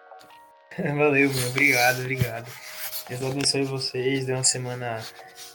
[0.76, 1.48] Valeu, meu.
[1.48, 2.52] Obrigado, obrigado.
[3.08, 5.02] Deus abençoe vocês, dê uma semana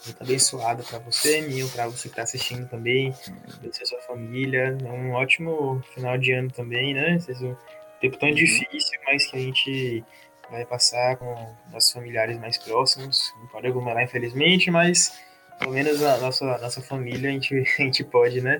[0.05, 3.13] muito abençoada para você, Nil, para você que está assistindo também,
[3.57, 7.17] abençoe sua família, é um ótimo final de ano também, né?
[7.41, 7.55] Um
[8.01, 8.35] tempo tão uhum.
[8.35, 10.03] difícil, mas que a gente
[10.49, 15.17] vai passar com nossos familiares mais próximos, não pode aglomerar infelizmente, mas
[15.59, 18.59] pelo menos a nossa, nossa família a gente, a gente pode, né?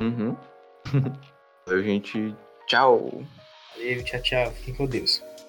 [0.00, 0.36] Uhum.
[1.82, 2.34] gente,
[2.66, 3.24] tchau!
[3.76, 4.52] Valeu, tchau, tchau.
[4.52, 5.22] Fiquem com Deus.